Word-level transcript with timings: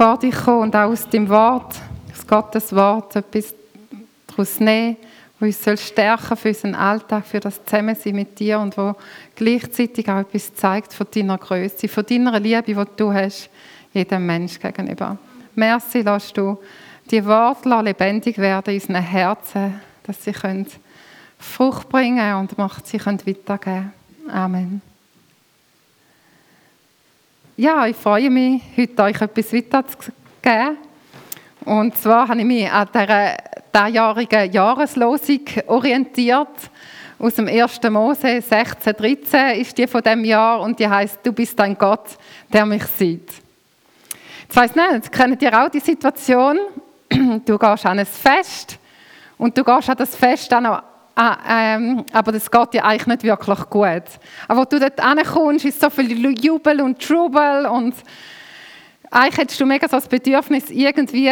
vor 0.00 0.18
dich 0.18 0.34
kommen 0.34 0.62
und 0.62 0.76
auch 0.76 0.88
aus 0.88 1.06
dem 1.10 1.28
Wort, 1.28 1.74
aus 2.10 2.26
Gottes 2.26 2.74
Wort, 2.74 3.16
etwas 3.16 3.54
daraus 4.26 4.58
nehmen, 4.58 4.96
wo 5.38 5.44
uns 5.44 5.62
soll 5.62 5.76
stärken 5.76 6.38
für 6.38 6.48
unseren 6.48 6.74
Alltag, 6.74 7.26
für 7.26 7.38
das 7.38 7.62
Zusammensein 7.66 8.14
mit 8.14 8.38
dir 8.40 8.60
und 8.60 8.78
wo 8.78 8.94
gleichzeitig 9.36 10.08
auch 10.08 10.20
etwas 10.20 10.54
zeigt 10.54 10.94
von 10.94 11.06
deiner 11.14 11.36
Größe, 11.36 11.86
von 11.86 12.06
deiner 12.06 12.40
Liebe, 12.40 12.62
die 12.62 12.96
du 12.96 13.12
hast, 13.12 13.50
jedem 13.92 14.24
Mensch 14.24 14.58
gegenüber. 14.58 15.18
Merci, 15.54 16.00
lass 16.00 16.32
du 16.32 16.56
die 17.10 17.22
Worte 17.26 17.68
lebendig 17.68 18.38
werden 18.38 18.72
in 18.72 18.80
unseren 18.80 19.02
Herzen, 19.02 19.82
dass 20.04 20.24
sie 20.24 20.32
Frucht 21.38 21.90
bringen 21.90 22.36
und 22.36 22.56
macht 22.56 22.86
sie 22.86 22.96
können. 22.96 23.92
Amen. 24.32 24.80
Ja, 27.60 27.86
ich 27.86 27.96
freue 27.96 28.30
mich, 28.30 28.62
heute 28.74 29.02
euch 29.02 29.20
etwas 29.20 29.52
weiterzugeben. 29.52 30.78
Und 31.66 31.94
zwar 31.94 32.26
habe 32.26 32.38
ich 32.40 32.46
mich 32.46 32.72
an 32.72 32.88
dieser 32.90 33.36
diesjährigen 33.70 34.50
Jahreslosung 34.50 35.40
orientiert. 35.66 36.48
Aus 37.18 37.34
dem 37.34 37.48
1. 37.48 37.82
Mose 37.90 38.40
16, 38.40 38.94
13 38.94 39.60
ist 39.60 39.76
die 39.76 39.86
von 39.86 40.00
dem 40.00 40.24
Jahr 40.24 40.62
und 40.62 40.78
die 40.78 40.88
heißt: 40.88 41.18
Du 41.22 41.34
bist 41.34 41.60
ein 41.60 41.76
Gott, 41.76 42.16
der 42.50 42.64
mich 42.64 42.86
sieht. 42.86 43.30
Ich 44.48 44.56
weiß 44.56 44.74
nicht, 44.74 45.12
kennt 45.12 45.42
ihr 45.42 45.62
auch 45.62 45.68
die 45.68 45.80
Situation? 45.80 46.58
Du 47.44 47.58
gehst 47.58 47.84
an 47.84 47.98
ein 47.98 48.06
Fest 48.06 48.78
und 49.36 49.58
du 49.58 49.62
gehst 49.62 49.90
an 49.90 49.98
das 49.98 50.16
Fest 50.16 50.50
dann 50.50 50.62
noch 50.62 50.82
Ah, 51.22 51.36
ähm, 51.46 52.02
aber 52.14 52.32
das 52.32 52.50
geht 52.50 52.72
dir 52.72 52.82
eigentlich 52.82 53.06
nicht 53.06 53.24
wirklich 53.24 53.68
gut. 53.68 54.04
Aber 54.48 54.60
wo 54.60 54.64
du 54.64 54.80
dort 54.80 54.98
ankommst, 55.00 55.66
ist 55.66 55.78
so 55.78 55.90
viel 55.90 56.34
Jubel 56.42 56.80
und 56.80 56.98
Trubel 56.98 57.66
und 57.66 57.94
eigentlich 59.10 59.36
hättest 59.36 59.60
du 59.60 59.66
mega 59.66 59.86
so 59.86 59.96
das 59.96 60.08
Bedürfnis, 60.08 60.70
irgendwie 60.70 61.30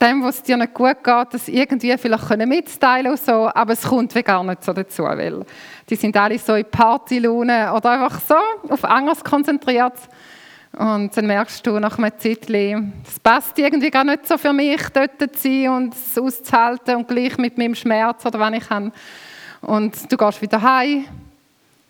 dem, 0.00 0.24
was 0.24 0.42
dir 0.42 0.56
nicht 0.56 0.72
gut 0.72 1.04
geht, 1.04 1.26
das 1.32 1.48
irgendwie 1.48 1.98
vielleicht 1.98 2.46
mitzuteilen 2.46 3.12
und 3.12 3.20
so, 3.20 3.50
aber 3.52 3.74
es 3.74 3.82
kommt 3.82 4.14
wie 4.14 4.22
gar 4.22 4.42
nicht 4.42 4.64
so 4.64 4.72
dazu, 4.72 5.02
weil 5.02 5.44
die 5.90 5.96
sind 5.96 6.16
alle 6.16 6.38
so 6.38 6.54
in 6.54 6.64
Partylaune 6.64 7.74
oder 7.74 7.90
einfach 7.90 8.22
so 8.22 8.36
auf 8.70 8.82
anderes 8.86 9.22
konzentriert. 9.22 9.98
Und 10.72 11.16
dann 11.16 11.26
merkst 11.26 11.66
du 11.66 11.78
nach 11.80 11.98
einem 11.98 12.12
Zeitchen, 12.16 12.92
es 13.06 13.18
passt 13.18 13.58
irgendwie 13.58 13.90
gar 13.90 14.04
nicht 14.04 14.26
so 14.26 14.38
für 14.38 14.52
mich, 14.52 14.80
dort 14.90 15.18
zu 15.18 15.28
sein 15.42 15.68
und 15.68 15.94
es 15.94 16.16
auszuhalten 16.16 16.96
und 16.96 17.08
gleich 17.08 17.36
mit 17.38 17.58
meinem 17.58 17.74
Schmerz 17.74 18.24
oder 18.24 18.38
was 18.38 18.54
ich 18.54 18.68
kann. 18.68 18.92
Und 19.62 20.10
du 20.10 20.16
gehst 20.16 20.40
wieder 20.40 20.62
heim, 20.62 21.06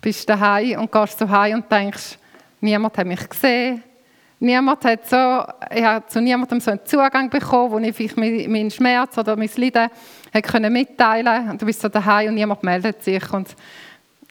bist 0.01 0.29
daheim 0.29 0.81
und 0.81 0.91
gehst 0.91 1.19
so 1.19 1.29
heim 1.29 1.57
und 1.57 1.71
denkst, 1.71 2.19
niemand 2.61 2.97
hat 2.97 3.07
mich 3.07 3.29
gesehen. 3.29 3.83
Niemand 4.43 4.83
hat 4.87 5.07
so, 5.07 5.45
ich 5.71 5.85
habe 5.85 6.07
zu 6.07 6.19
niemandem 6.23 6.61
so 6.61 6.71
einen 6.71 6.81
Zugang 6.87 7.29
bekommen, 7.29 7.73
wo 7.73 7.79
ich 7.79 8.17
meinen 8.17 8.71
Schmerz 8.71 9.19
oder 9.19 9.37
mein 9.37 9.51
Leiden 9.57 9.91
können 10.43 10.73
mitteilen 10.73 11.51
Und 11.51 11.61
du 11.61 11.67
bist 11.67 11.83
so 11.83 11.91
daheim 11.91 12.31
und 12.31 12.37
niemand 12.37 12.63
meldet 12.63 13.05
sich 13.05 13.31
und 13.31 13.55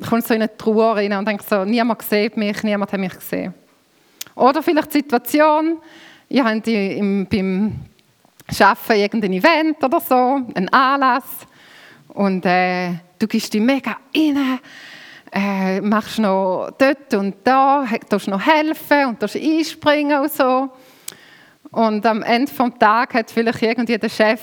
kommst 0.09 0.27
so 0.27 0.33
in 0.33 0.41
eine 0.41 0.57
Trauer 0.57 0.95
rein 0.95 1.13
und 1.13 1.27
denkst 1.27 1.45
so, 1.47 1.63
niemand 1.63 2.01
sieht 2.01 2.35
mich, 2.35 2.63
niemand 2.63 2.91
hat 2.91 2.99
mich 2.99 3.13
gesehen. 3.13 3.53
Oder 4.35 4.63
vielleicht 4.63 4.93
die 4.93 4.99
Situation, 4.99 5.79
ihr 6.29 6.45
habt 6.45 6.67
im, 6.67 7.27
beim 7.27 7.75
Arbeiten 8.59 8.99
irgendein 8.99 9.33
Event 9.33 9.83
oder 9.83 9.99
so, 9.99 10.41
einen 10.55 10.69
Anlass 10.69 11.47
und 12.09 12.45
äh, 12.45 12.93
du 13.19 13.27
gehst 13.27 13.53
dich 13.53 13.61
mega 13.61 13.97
rein, 14.15 14.59
äh, 15.31 15.81
machst 15.81 16.19
noch 16.19 16.71
dort 16.77 17.13
und 17.13 17.35
da, 17.43 17.85
tust 18.09 18.27
noch 18.27 18.45
helfen 18.45 19.05
und 19.07 19.19
tust 19.19 19.35
einspringen 19.35 20.21
und 20.21 20.31
so. 20.31 20.69
Und 21.71 22.05
am 22.05 22.23
Ende 22.23 22.51
des 22.51 22.79
Tages 22.79 23.13
hat 23.13 23.31
vielleicht 23.31 23.61
irgendwie 23.61 23.97
der 23.97 24.09
Chef 24.09 24.41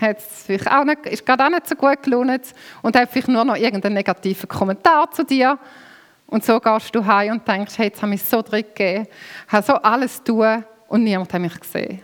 auch 0.00 0.84
nicht, 0.84 1.06
ist 1.06 1.24
gerade 1.24 1.44
auch 1.44 1.50
nicht 1.50 1.68
so 1.68 1.74
gut 1.74 2.02
gelaunt 2.02 2.42
und 2.82 2.96
hat 2.96 3.10
vielleicht 3.10 3.28
nur 3.28 3.44
noch 3.44 3.56
irgendeinen 3.56 3.94
negativen 3.94 4.48
Kommentar 4.48 5.10
zu 5.10 5.24
dir 5.24 5.58
und 6.26 6.44
so 6.44 6.58
gehst 6.58 6.94
du 6.94 7.04
heim 7.04 7.32
und 7.32 7.48
denkst, 7.48 7.78
hey, 7.78 7.86
jetzt 7.86 8.02
habe 8.02 8.14
ich 8.14 8.22
so 8.22 8.42
drin 8.42 8.64
gegeben, 8.74 9.06
habe 9.48 9.66
so 9.66 9.74
alles 9.74 10.22
tun 10.22 10.64
und 10.88 11.04
niemand 11.04 11.32
hat 11.32 11.40
mich 11.40 11.58
gesehen. 11.58 12.02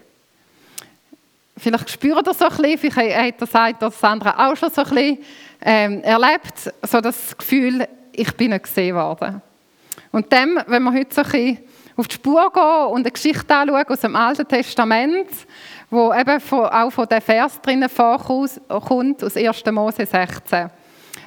Vielleicht 1.56 1.90
spürt 1.90 2.26
ihr 2.26 2.34
so 2.34 2.46
ein 2.46 2.56
bisschen, 2.56 2.78
vielleicht 2.78 3.16
hat 3.16 3.42
das 3.42 3.54
eine 3.54 3.76
oder 3.76 3.90
das 3.90 4.04
andere 4.04 4.38
auch 4.38 4.56
schon 4.56 4.70
so 4.70 4.82
ein 4.82 4.88
bisschen 4.90 5.18
ähm, 5.60 6.02
erlebt, 6.02 6.72
so 6.82 7.00
das 7.00 7.36
Gefühl, 7.36 7.86
ich 8.12 8.34
bin 8.36 8.50
nicht 8.50 8.64
gesehen 8.64 8.96
worden. 8.96 9.42
Und 10.10 10.32
dem, 10.32 10.60
wenn 10.66 10.82
wir 10.82 10.92
heute 10.92 11.14
so 11.14 11.22
ein 11.22 11.30
bisschen 11.30 11.58
auf 11.96 12.08
die 12.08 12.14
Spur 12.14 12.52
gehen 12.52 12.86
und 12.90 13.00
eine 13.00 13.10
Geschichte 13.10 13.54
anschauen 13.54 13.88
aus 13.88 14.00
dem 14.00 14.16
Alten 14.16 14.48
Testament, 14.48 15.28
wo 15.90 16.12
eben 16.12 16.40
auch 16.50 16.90
von 16.90 17.06
dem 17.06 17.20
Vers 17.20 17.60
drinnen 17.60 17.88
vorkommt, 17.88 19.22
aus 19.22 19.36
1. 19.36 19.64
Mose 19.66 20.06
16. 20.06 20.70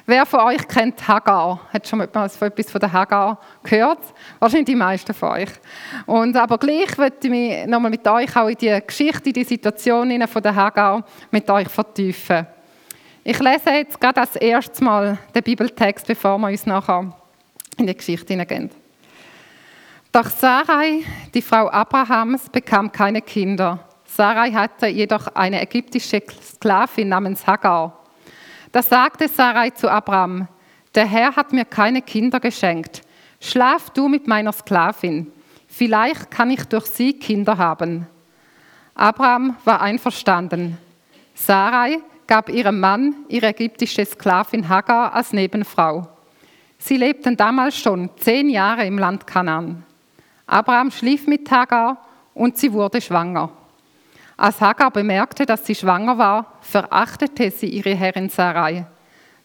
Wer 0.08 0.24
von 0.24 0.38
euch 0.38 0.68
kennt 0.68 1.08
Hagar? 1.08 1.60
Hat 1.72 1.88
schon 1.88 1.98
mal 1.98 2.04
etwas 2.04 2.36
von 2.36 2.80
der 2.80 2.92
Hagar 2.92 3.40
gehört? 3.64 3.98
Wahrscheinlich 4.38 4.66
die 4.66 4.76
meisten 4.76 5.12
von 5.12 5.30
euch. 5.30 5.48
Und, 6.06 6.36
aber 6.36 6.58
gleich 6.58 6.96
möchte 6.96 7.26
ich 7.26 7.30
mich 7.30 7.66
nochmal 7.66 7.90
mit 7.90 8.06
euch 8.06 8.36
auch 8.36 8.46
in 8.46 8.54
die 8.54 8.80
Geschichte, 8.86 9.30
in 9.30 9.32
die 9.32 9.42
Situation 9.42 10.28
von 10.28 10.42
der 10.42 10.54
Hagar 10.54 11.04
mit 11.32 11.50
euch 11.50 11.68
vertiefen. 11.68 12.46
Ich 13.24 13.40
lese 13.40 13.70
jetzt 13.70 14.00
gerade 14.00 14.20
als 14.20 14.36
erstes 14.36 14.80
Mal 14.80 15.18
den 15.34 15.42
Bibeltext, 15.42 16.06
bevor 16.06 16.38
wir 16.38 16.50
uns 16.50 16.66
nachher 16.66 17.12
in 17.76 17.88
die 17.88 17.96
Geschichte 17.96 18.32
hineingehen. 18.32 18.70
Doch 20.12 20.30
Sarai, 20.30 21.02
die 21.34 21.42
Frau 21.42 21.68
Abrahams, 21.68 22.48
bekam 22.48 22.92
keine 22.92 23.22
Kinder. 23.22 23.80
Sarai 24.04 24.52
hatte 24.52 24.86
jedoch 24.86 25.26
eine 25.34 25.60
ägyptische 25.60 26.22
Sklavin 26.40 27.08
namens 27.08 27.44
Hagar. 27.44 28.05
Da 28.76 28.82
sagte 28.82 29.26
Sarai 29.26 29.70
zu 29.70 29.90
Abraham, 29.90 30.48
der 30.94 31.06
Herr 31.06 31.34
hat 31.34 31.50
mir 31.54 31.64
keine 31.64 32.02
Kinder 32.02 32.40
geschenkt. 32.40 33.00
Schlaf 33.40 33.88
du 33.88 34.06
mit 34.06 34.26
meiner 34.26 34.52
Sklavin. 34.52 35.32
Vielleicht 35.66 36.30
kann 36.30 36.50
ich 36.50 36.62
durch 36.64 36.84
sie 36.84 37.14
Kinder 37.14 37.56
haben. 37.56 38.06
Abraham 38.94 39.56
war 39.64 39.80
einverstanden. 39.80 40.76
Sarai 41.34 42.00
gab 42.26 42.50
ihrem 42.50 42.78
Mann 42.78 43.14
ihre 43.30 43.46
ägyptische 43.46 44.04
Sklavin 44.04 44.68
Hagar 44.68 45.14
als 45.14 45.32
Nebenfrau. 45.32 46.08
Sie 46.76 46.98
lebten 46.98 47.34
damals 47.34 47.78
schon 47.78 48.10
zehn 48.18 48.50
Jahre 48.50 48.84
im 48.84 48.98
Land 48.98 49.26
Kanaan. 49.26 49.86
Abraham 50.46 50.90
schlief 50.90 51.26
mit 51.26 51.50
Hagar 51.50 51.96
und 52.34 52.58
sie 52.58 52.74
wurde 52.74 53.00
schwanger. 53.00 53.48
Als 54.36 54.60
Hagar 54.60 54.90
bemerkte, 54.90 55.46
dass 55.46 55.64
sie 55.64 55.74
schwanger 55.74 56.18
war, 56.18 56.52
verachtete 56.60 57.50
sie 57.50 57.68
ihre 57.68 57.94
Herrin 57.94 58.28
Sarai. 58.28 58.86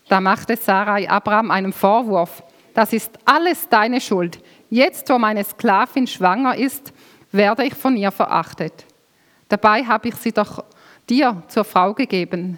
Da 0.10 0.20
machte 0.20 0.58
Sarai 0.58 1.10
Abraham 1.10 1.52
einen 1.52 1.72
Vorwurf. 1.72 2.44
Das 2.74 2.92
ist 2.92 3.18
alles 3.26 3.70
deine 3.70 4.02
Schuld. 4.02 4.40
Jetzt, 4.70 5.10
wo 5.10 5.18
meine 5.18 5.44
Sklavin 5.44 6.08
schwanger 6.08 6.56
ist, 6.56 6.94
werde 7.32 7.64
ich 7.64 7.74
von 7.74 7.96
ihr 7.96 8.12
verachtet. 8.12 8.86
Dabei 9.48 9.86
habe 9.86 10.10
ich 10.10 10.16
sie 10.16 10.32
doch 10.34 10.64
dir 11.10 11.44
zur 11.48 11.64
Frau 11.64 11.94
gegeben. 11.94 12.58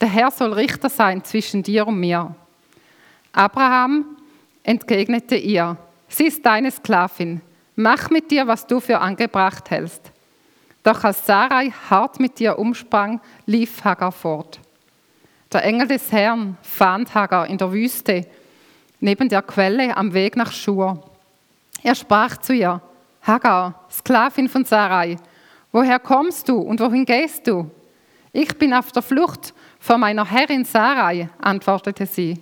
Der 0.00 0.08
Herr 0.08 0.30
soll 0.30 0.52
Richter 0.52 0.88
sein 0.88 1.24
zwischen 1.24 1.62
dir 1.62 1.86
und 1.86 1.98
mir. 1.98 2.34
Abraham 3.32 4.16
entgegnete 4.62 5.36
ihr, 5.36 5.76
sie 6.08 6.26
ist 6.26 6.44
deine 6.46 6.70
Sklavin. 6.70 7.40
Mach 7.76 8.10
mit 8.10 8.30
dir, 8.30 8.46
was 8.46 8.66
du 8.66 8.78
für 8.78 9.00
angebracht 9.00 9.70
hältst. 9.70 10.13
Doch 10.84 11.02
als 11.02 11.26
Sarai 11.26 11.72
hart 11.90 12.20
mit 12.20 12.40
ihr 12.40 12.58
umsprang, 12.58 13.20
lief 13.46 13.82
Hagar 13.82 14.12
fort. 14.12 14.60
Der 15.52 15.64
Engel 15.64 15.88
des 15.88 16.12
Herrn 16.12 16.58
fand 16.62 17.14
Hagar 17.14 17.46
in 17.46 17.58
der 17.58 17.72
Wüste, 17.72 18.26
neben 19.00 19.28
der 19.28 19.42
Quelle 19.42 19.96
am 19.96 20.12
Weg 20.12 20.36
nach 20.36 20.52
Schur. 20.52 21.02
Er 21.82 21.94
sprach 21.94 22.36
zu 22.36 22.52
ihr, 22.52 22.82
Hagar, 23.22 23.86
Sklavin 23.90 24.48
von 24.48 24.66
Sarai, 24.66 25.16
woher 25.72 25.98
kommst 25.98 26.48
du 26.48 26.58
und 26.58 26.80
wohin 26.80 27.06
gehst 27.06 27.46
du? 27.46 27.70
Ich 28.32 28.58
bin 28.58 28.74
auf 28.74 28.92
der 28.92 29.02
Flucht 29.02 29.54
vor 29.78 29.96
meiner 29.96 30.30
Herrin 30.30 30.66
Sarai, 30.66 31.30
antwortete 31.40 32.04
sie. 32.04 32.38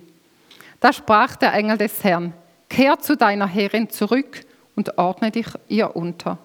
Da 0.81 0.91
sprach 0.91 1.37
der 1.37 1.53
Engel 1.53 1.77
des 1.77 2.03
Herrn, 2.03 2.33
kehr 2.67 2.99
zu 2.99 3.15
deiner 3.15 3.47
Herrin 3.47 3.89
zurück 3.89 4.41
und 4.75 4.97
ordne 4.97 5.31
dich 5.31 5.47
ihr 5.69 5.95
unter. 5.95 6.39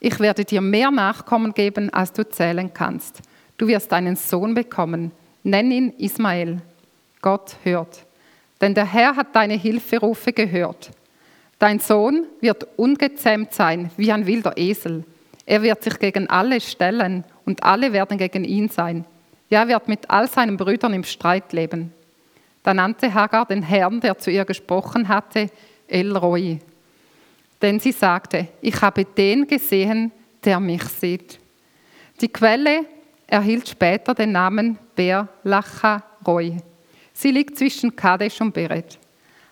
Ich 0.00 0.20
werde 0.20 0.44
dir 0.44 0.60
mehr 0.60 0.90
Nachkommen 0.90 1.54
geben, 1.54 1.92
als 1.92 2.12
du 2.12 2.28
zählen 2.28 2.72
kannst. 2.72 3.20
Du 3.56 3.66
wirst 3.66 3.92
einen 3.92 4.16
Sohn 4.16 4.54
bekommen. 4.54 5.10
Nenn 5.42 5.70
ihn 5.70 5.92
Ismael. 5.98 6.60
Gott 7.20 7.56
hört. 7.64 8.04
Denn 8.60 8.74
der 8.74 8.86
Herr 8.86 9.16
hat 9.16 9.34
deine 9.34 9.54
Hilferufe 9.54 10.32
gehört. 10.32 10.90
Dein 11.58 11.80
Sohn 11.80 12.26
wird 12.40 12.66
ungezähmt 12.76 13.52
sein 13.52 13.90
wie 13.96 14.12
ein 14.12 14.26
wilder 14.26 14.56
Esel. 14.56 15.04
Er 15.44 15.62
wird 15.62 15.82
sich 15.82 15.98
gegen 15.98 16.28
alle 16.28 16.60
stellen 16.60 17.24
und 17.44 17.64
alle 17.64 17.92
werden 17.92 18.18
gegen 18.18 18.44
ihn 18.44 18.68
sein. 18.68 19.04
Ja, 19.50 19.62
er 19.62 19.68
wird 19.68 19.88
mit 19.88 20.10
all 20.10 20.28
seinen 20.28 20.56
Brüdern 20.56 20.92
im 20.92 21.04
Streit 21.04 21.52
leben. 21.52 21.92
Da 22.62 22.74
nannte 22.74 23.12
Hagar 23.12 23.46
den 23.46 23.62
Herrn, 23.62 24.00
der 24.00 24.18
zu 24.18 24.30
ihr 24.30 24.44
gesprochen 24.44 25.08
hatte, 25.08 25.48
El 25.88 26.16
Roi, 26.16 26.58
denn 27.62 27.80
sie 27.80 27.92
sagte, 27.92 28.48
ich 28.60 28.80
habe 28.80 29.04
den 29.04 29.46
gesehen, 29.46 30.12
der 30.44 30.60
mich 30.60 30.84
sieht. 30.84 31.38
Die 32.20 32.28
Quelle 32.28 32.84
erhielt 33.26 33.68
später 33.68 34.14
den 34.14 34.32
Namen 34.32 34.78
Ber 34.94 35.28
Lacha 35.44 36.02
Roy. 36.26 36.56
Sie 37.12 37.30
liegt 37.30 37.58
zwischen 37.58 37.94
Kadesh 37.94 38.40
und 38.40 38.54
Beret. 38.54 38.98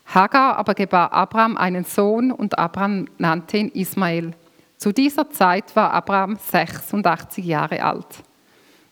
Hagar 0.06 0.56
aber 0.56 0.74
gebar 0.74 1.12
Abraham 1.12 1.56
einen 1.56 1.84
Sohn 1.84 2.30
und 2.30 2.58
Abraham 2.58 3.06
nannte 3.18 3.56
ihn 3.58 3.68
Ismael. 3.70 4.32
Zu 4.76 4.92
dieser 4.92 5.28
Zeit 5.30 5.74
war 5.74 5.92
Abraham 5.92 6.36
86 6.36 7.44
Jahre 7.44 7.82
alt. 7.82 8.06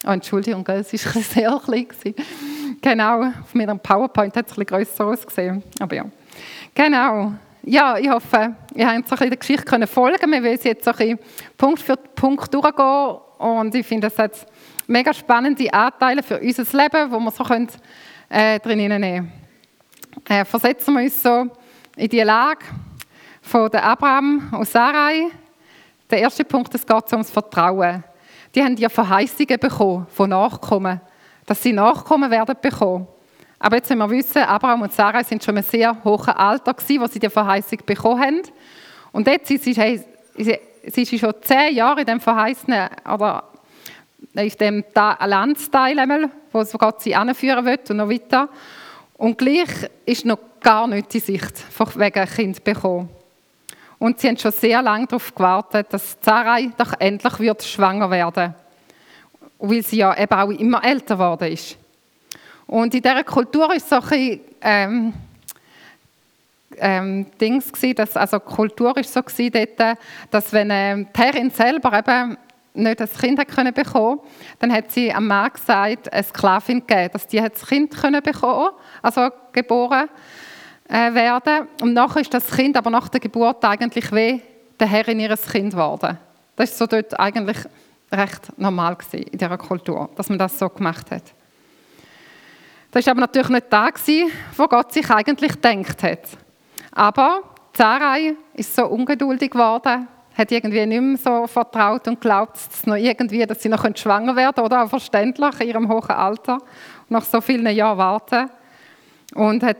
Oh, 0.06 0.10
Entschuldigung, 0.10 0.66
es 0.68 0.92
war 1.14 1.22
sehr 1.22 1.60
klein. 1.64 1.86
Genau, 2.80 3.22
auf 3.22 3.54
meinem 3.54 3.78
PowerPoint 3.78 4.36
hat 4.36 4.46
es 4.46 4.52
ein 4.52 4.64
bisschen 4.64 4.66
grösser 4.66 5.06
ausgesehen. 5.06 5.62
Aber 5.78 5.96
ja. 5.96 6.04
Genau. 6.74 7.34
Ja, 7.66 7.96
ich 7.96 8.10
hoffe, 8.10 8.54
ihr 8.74 8.86
habt 8.86 9.08
so 9.08 9.16
der 9.16 9.36
Geschichte 9.38 9.86
folgen 9.86 10.18
können. 10.18 10.32
Wir 10.32 10.50
wollen 10.50 10.60
jetzt 10.62 10.84
so 10.84 10.90
ein 10.90 10.96
bisschen 10.96 11.18
Punkt 11.56 11.80
für 11.80 11.96
Punkt 11.96 12.52
durchgehen. 12.52 13.16
Und 13.38 13.74
ich 13.74 13.86
finde, 13.86 14.08
es 14.08 14.18
hat 14.18 14.46
mega 14.86 15.14
spannende 15.14 15.72
Anteile 15.72 16.22
für 16.22 16.38
unser 16.38 16.62
Leben, 16.76 17.10
wo 17.10 17.18
wir 17.20 17.30
so 17.30 17.42
können, 17.42 17.68
äh, 18.28 18.60
drin 18.60 18.76
nehmen 18.76 19.00
können. 19.00 19.32
Äh, 20.28 20.44
versetzen 20.44 20.92
wir 20.92 21.04
uns 21.04 21.22
so 21.22 21.46
in 21.96 22.08
die 22.10 22.20
Lage 22.20 22.66
von 23.40 23.72
Abraham 23.72 24.52
und 24.52 24.68
Sarai. 24.68 25.28
Der 26.10 26.18
erste 26.18 26.44
Punkt, 26.44 26.74
es 26.74 26.86
geht 26.86 27.12
ums 27.12 27.30
Vertrauen. 27.30 28.04
Die 28.54 28.62
haben 28.62 28.76
ja 28.76 28.90
Verheißungen 28.90 29.58
bekommen 29.58 30.06
von 30.10 30.28
Nachkommen, 30.28 31.00
dass 31.46 31.62
sie 31.62 31.72
Nachkommen 31.72 32.30
werden 32.30 32.56
bekommen. 32.60 33.08
Aber 33.64 33.76
jetzt 33.76 33.88
müssen 33.88 33.98
wir 34.00 34.10
wissen, 34.10 34.42
Abraham 34.42 34.82
und 34.82 34.92
Sarah 34.92 35.24
sind 35.24 35.42
schon 35.42 35.56
einem 35.56 35.64
sehr 35.64 35.96
hohen 36.04 36.28
Alter 36.28 36.74
gewesen, 36.74 37.00
wo 37.00 37.06
sie 37.06 37.18
die 37.18 37.30
Verheißung 37.30 37.78
bekommen 37.86 38.20
haben. 38.20 38.42
Und 39.10 39.26
jetzt 39.26 39.48
sind 39.48 39.62
sie, 39.62 39.72
sie, 40.36 40.58
sie 40.84 41.18
schon 41.18 41.32
zehn 41.40 41.74
Jahre 41.74 42.00
in 42.00 42.06
dem 42.06 42.20
verheißenen 42.20 42.90
oder 43.10 43.44
in 44.34 44.52
dem 44.60 44.84
Landsteil, 44.94 46.28
wo 46.52 46.62
Gott 46.76 47.00
sie 47.00 47.14
anführen 47.14 47.64
will 47.64 47.78
und 47.88 47.96
noch 47.96 48.10
weiter. 48.10 48.50
Und 49.16 49.38
gleich 49.38 49.88
ist 50.04 50.26
noch 50.26 50.40
gar 50.60 50.86
nicht 50.86 51.14
die 51.14 51.20
Sicht 51.20 51.56
von 51.56 51.86
wegen 51.94 52.18
ein 52.18 52.28
Kind 52.28 52.62
bekommen. 52.62 53.08
Und 53.98 54.20
sie 54.20 54.28
haben 54.28 54.36
schon 54.36 54.52
sehr 54.52 54.82
lange 54.82 55.06
darauf 55.06 55.34
gewartet, 55.34 55.86
dass 55.88 56.18
Sarai 56.20 56.68
doch 56.76 56.92
endlich 56.98 57.40
wird 57.40 57.64
schwanger 57.64 58.10
werden 58.10 58.54
weil 59.58 59.82
sie 59.82 59.96
ja 59.96 60.14
eben 60.18 60.34
auch 60.34 60.50
immer 60.50 60.84
älter 60.84 61.14
geworden 61.14 61.50
ist. 61.50 61.78
Und 62.66 62.94
in 62.94 63.02
dieser 63.02 63.24
Kultur 63.24 63.74
ist 63.74 63.88
so 63.88 63.96
ein 63.96 64.02
bisschen, 64.02 64.40
ähm, 64.60 65.12
ähm, 66.78 67.26
Dings 67.40 67.72
gewesen, 67.72 67.94
dass, 67.94 68.16
also 68.16 68.40
Kultur 68.40 68.96
ist 68.96 69.12
so 69.12 69.22
gewesen 69.22 69.52
dort, 69.52 69.98
dass 70.30 70.52
wenn 70.52 70.70
ähm, 70.70 71.06
die 71.14 71.20
Herrin 71.20 71.50
selber 71.50 71.96
eben 71.98 72.36
nicht 72.74 72.98
das 72.98 73.16
Kind 73.16 73.38
hat 73.38 73.74
bekommen, 73.74 74.20
dann 74.58 74.72
hat 74.72 74.90
sie 74.90 75.12
am 75.12 75.28
Mann 75.28 75.52
gesagt, 75.52 76.12
eine 76.12 76.22
Sklavin 76.24 76.84
gegeben, 76.84 77.10
dass 77.12 77.28
die 77.28 77.38
das 77.38 77.66
Kind 77.66 77.96
können 77.96 78.22
bekommen, 78.22 78.70
also 79.00 79.28
geboren 79.52 80.08
äh, 80.88 81.14
werden. 81.14 81.68
Und 81.80 81.92
nachher 81.92 82.20
ist 82.20 82.34
das 82.34 82.50
Kind 82.50 82.76
aber 82.76 82.90
nach 82.90 83.08
der 83.08 83.20
Geburt 83.20 83.64
eigentlich 83.64 84.10
wie 84.12 84.42
der 84.80 84.88
Herrin 84.88 85.20
ihres 85.20 85.46
Kind 85.46 85.72
geworden. 85.72 86.18
Das 86.56 86.70
ist 86.70 86.78
so 86.78 86.86
dort 86.86 87.18
eigentlich 87.18 87.58
recht 88.10 88.58
normal 88.58 88.96
gewesen 88.96 89.24
in 89.24 89.38
dieser 89.38 89.58
Kultur, 89.58 90.10
dass 90.16 90.28
man 90.28 90.38
das 90.38 90.58
so 90.58 90.68
gemacht 90.68 91.10
hat. 91.10 91.22
Das 92.94 93.04
war 93.06 93.10
aber 93.10 93.22
natürlich 93.22 93.48
nicht 93.48 93.66
da, 93.70 93.88
wo 94.56 94.68
Gott 94.68 94.92
sich 94.92 95.10
eigentlich 95.10 95.60
gedacht 95.60 96.00
hat. 96.04 96.20
Aber 96.92 97.42
Sarai 97.76 98.36
ist 98.54 98.72
so 98.72 98.86
ungeduldig 98.86 99.50
geworden, 99.50 100.06
hat 100.38 100.52
irgendwie 100.52 100.86
nicht 100.86 101.00
mehr 101.00 101.16
so 101.16 101.48
vertraut 101.48 102.06
und 102.06 102.20
glaubt, 102.20 102.56
noch 102.86 102.94
irgendwie, 102.94 103.44
dass 103.46 103.60
sie 103.60 103.68
noch 103.68 103.84
schwanger 103.96 104.36
werden 104.36 104.54
können, 104.54 104.66
oder 104.66 104.84
auch 104.84 104.88
verständlich 104.88 105.58
in 105.58 105.68
ihrem 105.70 105.88
hohen 105.88 106.08
Alter, 106.08 106.58
nach 107.08 107.24
so 107.24 107.40
vielen 107.40 107.66
Jahren 107.74 107.98
warten. 107.98 108.48
Und 109.34 109.64
hat 109.64 109.76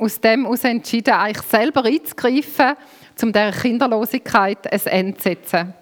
aus 0.00 0.20
dem 0.20 0.42
heraus 0.42 0.64
entschieden, 0.64 1.14
eigentlich 1.14 1.46
selber 1.46 1.84
einzugreifen, 1.84 2.74
um 3.22 3.32
dieser 3.32 3.52
Kinderlosigkeit 3.52 4.72
ein 4.72 4.86
Ende 4.86 5.16
zu 5.18 5.22
setzen. 5.22 5.72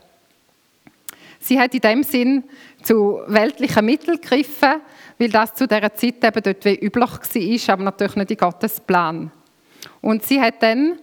Sie 1.41 1.59
hat 1.59 1.73
in 1.73 1.81
dem 1.81 2.03
Sinn 2.03 2.45
zu 2.83 3.23
weltlichen 3.27 3.87
Mitteln 3.87 4.21
gegriffen, 4.21 4.83
weil 5.19 5.31
das 5.31 5.55
zu 5.55 5.67
dieser 5.67 5.95
Zeit 5.95 6.25
eben 6.25 6.43
dort 6.43 6.65
wie 6.65 6.79
üblich 6.79 7.11
war, 7.11 7.73
aber 7.75 7.83
natürlich 7.85 8.17
nicht 8.17 8.31
in 8.31 8.37
Gottes 8.37 8.81
Plan. 8.81 9.31
Und 10.01 10.23
sie 10.23 10.41
hat 10.41 10.63
dann 10.63 10.99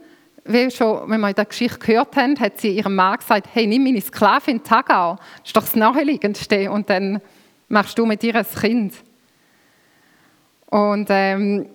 wie 0.46 0.70
schon, 0.70 1.10
wenn 1.10 1.22
wir 1.22 1.30
in 1.30 1.36
der 1.36 1.46
Geschichte 1.46 1.80
gehört 1.80 2.16
haben, 2.16 2.40
hat 2.40 2.60
sie 2.60 2.70
ihrem 2.70 2.96
Mann 2.96 3.18
gesagt, 3.18 3.48
hey, 3.52 3.66
nimm 3.66 3.84
meine 3.84 4.00
Sklavin 4.00 4.64
Tagar, 4.64 5.18
das 5.40 5.48
ist 5.48 5.58
doch 5.58 5.64
das 5.64 5.76
Naheliegendste 5.76 6.70
und 6.72 6.90
dann 6.90 7.20
machst 7.68 7.98
du 7.98 8.06
mit 8.06 8.24
ihr 8.24 8.36
ein 8.36 8.46
Kind. 8.46 8.94
Und 10.68 11.08
ähm, 11.10 11.68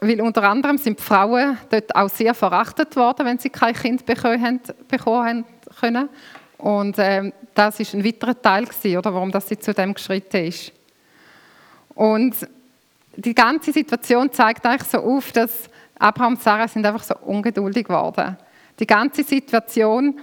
weil 0.00 0.20
unter 0.20 0.44
anderem 0.44 0.78
sind 0.78 0.98
die 0.98 1.02
Frauen 1.02 1.58
dort 1.70 1.96
auch 1.96 2.08
sehr 2.08 2.34
verachtet 2.34 2.94
worden, 2.94 3.26
wenn 3.26 3.38
sie 3.38 3.50
kein 3.50 3.74
Kind 3.74 4.04
bekommen 4.04 4.42
haben, 4.42 4.60
bekommen 4.86 5.44
können. 5.80 6.08
Und 6.58 6.96
ähm, 6.98 7.32
das 7.54 7.80
ist 7.80 7.94
ein 7.94 8.04
weiterer 8.04 8.40
Teil 8.40 8.64
gewesen, 8.64 8.98
oder 8.98 9.14
warum 9.14 9.32
das 9.32 9.48
sie 9.48 9.58
zu 9.58 9.72
dem 9.72 9.94
geschritten 9.94 10.44
ist. 10.44 10.72
Und 11.98 12.36
die 13.16 13.34
ganze 13.34 13.72
Situation 13.72 14.30
zeigt 14.30 14.64
eigentlich 14.64 14.88
so 14.88 14.98
auf, 14.98 15.32
dass 15.32 15.68
Abraham 15.98 16.34
und 16.34 16.40
Sarah 16.40 16.68
sind 16.68 16.86
einfach 16.86 17.02
so 17.02 17.16
ungeduldig 17.16 17.88
geworden. 17.88 18.36
Die 18.78 18.86
ganze 18.86 19.24
Situation 19.24 20.20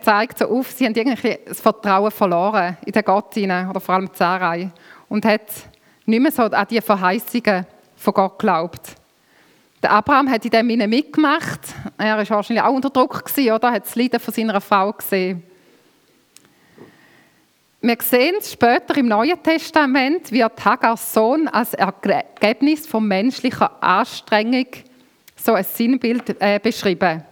zeigt 0.00 0.38
so 0.38 0.48
auf, 0.48 0.70
sie 0.70 0.86
haben 0.86 0.94
irgendwie 0.94 1.38
das 1.44 1.60
Vertrauen 1.60 2.10
verloren 2.10 2.78
in 2.86 2.92
den 2.92 3.04
Gott 3.04 3.34
hinein, 3.34 3.68
oder 3.68 3.78
vor 3.78 3.96
allem 3.96 4.08
Sarai. 4.14 4.70
Und 5.10 5.26
hat 5.26 5.42
nicht 6.06 6.22
mehr 6.22 6.32
so 6.32 6.44
an 6.44 6.66
die 6.70 6.80
Verheißungen 6.80 7.66
von 7.94 8.14
Gott 8.14 8.38
geglaubt. 8.38 8.94
Der 9.82 9.90
Abraham 9.90 10.30
hat 10.30 10.46
in 10.46 10.50
dem 10.50 10.70
Sinne 10.70 10.88
mitgemacht. 10.88 11.60
Er 11.98 12.16
war 12.16 12.30
wahrscheinlich 12.30 12.64
auch 12.64 12.72
unter 12.72 12.88
Druck, 12.88 13.26
gewesen, 13.26 13.52
oder? 13.52 13.68
Er 13.68 13.74
hat 13.74 13.84
das 13.84 13.96
Leiden 13.96 14.18
von 14.18 14.32
seiner 14.32 14.62
Frau 14.62 14.94
gesehen. 14.94 15.42
Wir 17.84 17.96
sehen 18.00 18.36
es 18.38 18.52
später 18.52 18.96
im 18.96 19.08
Neuen 19.08 19.42
Testament, 19.42 20.30
wird 20.30 20.64
Hagars 20.64 21.12
Sohn 21.12 21.48
als 21.48 21.74
Ergebnis 21.74 22.86
von 22.86 23.08
menschlicher 23.08 23.82
Anstrengung 23.82 24.68
so 25.34 25.54
ein 25.54 25.64
Sinnbild 25.64 26.40
äh, 26.40 26.60
beschrieben. 26.62 27.24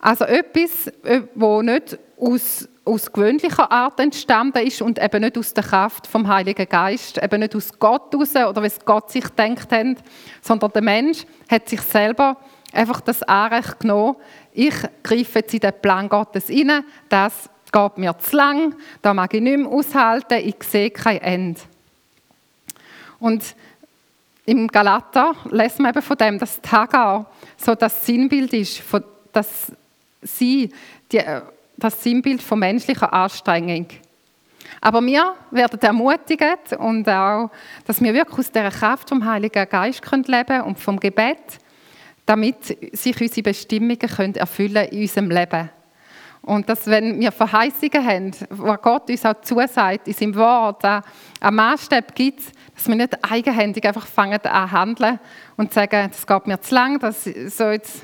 Also 0.00 0.24
etwas, 0.24 0.88
äh, 1.04 1.22
wo 1.36 1.62
nicht 1.62 1.96
aus, 2.18 2.68
aus 2.84 3.12
gewöhnlicher 3.12 3.70
Art 3.70 4.00
entstanden 4.00 4.66
ist 4.66 4.82
und 4.82 5.00
eben 5.00 5.22
nicht 5.22 5.38
aus 5.38 5.54
der 5.54 5.62
Kraft 5.62 6.08
vom 6.08 6.26
Heiligen 6.26 6.68
Geist, 6.68 7.22
eben 7.22 7.38
nicht 7.38 7.54
aus 7.54 7.78
Gott 7.78 8.12
raus 8.16 8.34
oder 8.34 8.64
wie 8.64 8.66
es 8.66 8.84
Gott 8.84 9.12
sich 9.12 9.28
denkt 9.28 9.70
hat, 9.70 9.98
sondern 10.40 10.72
der 10.72 10.82
Mensch 10.82 11.24
hat 11.48 11.68
sich 11.68 11.82
selber 11.82 12.36
einfach 12.72 13.00
das 13.00 13.22
Anrecht 13.22 13.78
genommen, 13.78 14.16
ich 14.52 14.74
greife 15.04 15.38
jetzt 15.38 15.54
in 15.54 15.60
den 15.60 15.80
Plan 15.80 16.08
Gottes 16.08 16.48
rein, 16.48 16.84
das 17.08 17.48
geht 17.72 17.98
mir 17.98 18.16
zu 18.18 18.36
lang, 18.36 18.74
da 19.00 19.14
mag 19.14 19.32
ich 19.34 19.40
nicht 19.40 19.58
mehr 19.58 19.68
aushalten, 19.68 20.38
ich 20.44 20.62
sehe 20.62 20.90
kein 20.90 21.18
Ende. 21.18 21.60
Und 23.18 23.42
im 24.44 24.68
Galater 24.68 25.34
lesen 25.50 25.82
wir 25.82 25.90
eben 25.90 26.02
von 26.02 26.16
dem, 26.16 26.38
dass 26.38 26.60
Hagar 26.70 27.30
so 27.56 27.74
das 27.74 28.04
Sinnbild 28.04 28.52
ist, 28.52 28.82
dass 29.32 29.72
sie 30.20 30.70
die, 31.10 31.18
äh, 31.18 31.42
das 31.76 32.02
Sinnbild 32.02 32.42
von 32.42 32.58
menschlicher 32.58 33.12
Anstrengung. 33.12 33.86
Aber 34.80 35.00
wir 35.00 35.34
werden 35.50 35.80
ermutigt 35.80 36.72
und 36.78 37.08
auch, 37.08 37.50
dass 37.86 38.00
wir 38.00 38.12
wirklich 38.14 38.38
aus 38.38 38.52
der 38.52 38.70
Kraft 38.70 39.08
vom 39.08 39.24
Heiligen 39.24 39.68
Geist 39.68 40.02
leben 40.10 40.46
können 40.46 40.62
und 40.62 40.78
vom 40.78 40.98
Gebet, 40.98 41.38
damit 42.26 42.64
sich 42.92 43.20
unsere 43.20 43.42
Bestimmungen 43.42 43.98
können 43.98 44.34
erfüllen 44.34 44.88
in 44.88 45.02
unserem 45.02 45.30
Leben. 45.30 45.70
Und 46.42 46.68
dass, 46.68 46.86
wenn 46.86 47.20
wir 47.20 47.30
Verheißungen 47.30 48.04
haben, 48.04 48.32
wo 48.50 48.74
Gott 48.74 49.08
uns 49.08 49.24
auch 49.24 49.40
zusagt, 49.42 50.08
in 50.08 50.14
seinem 50.14 50.34
Wort, 50.34 50.84
einen 50.84 51.02
Maßstab 51.40 52.14
gibt, 52.16 52.42
dass 52.74 52.88
wir 52.88 52.96
nicht 52.96 53.16
eigenhändig 53.30 53.86
einfach 53.86 54.06
fangen 54.06 54.40
an 54.44 54.72
handeln 54.72 55.20
und 55.56 55.72
sagen, 55.72 56.10
das 56.10 56.26
geht 56.26 56.46
mir 56.48 56.60
zu 56.60 56.74
lang, 56.74 56.98
das, 56.98 57.24
so 57.24 57.70
jetzt 57.70 58.02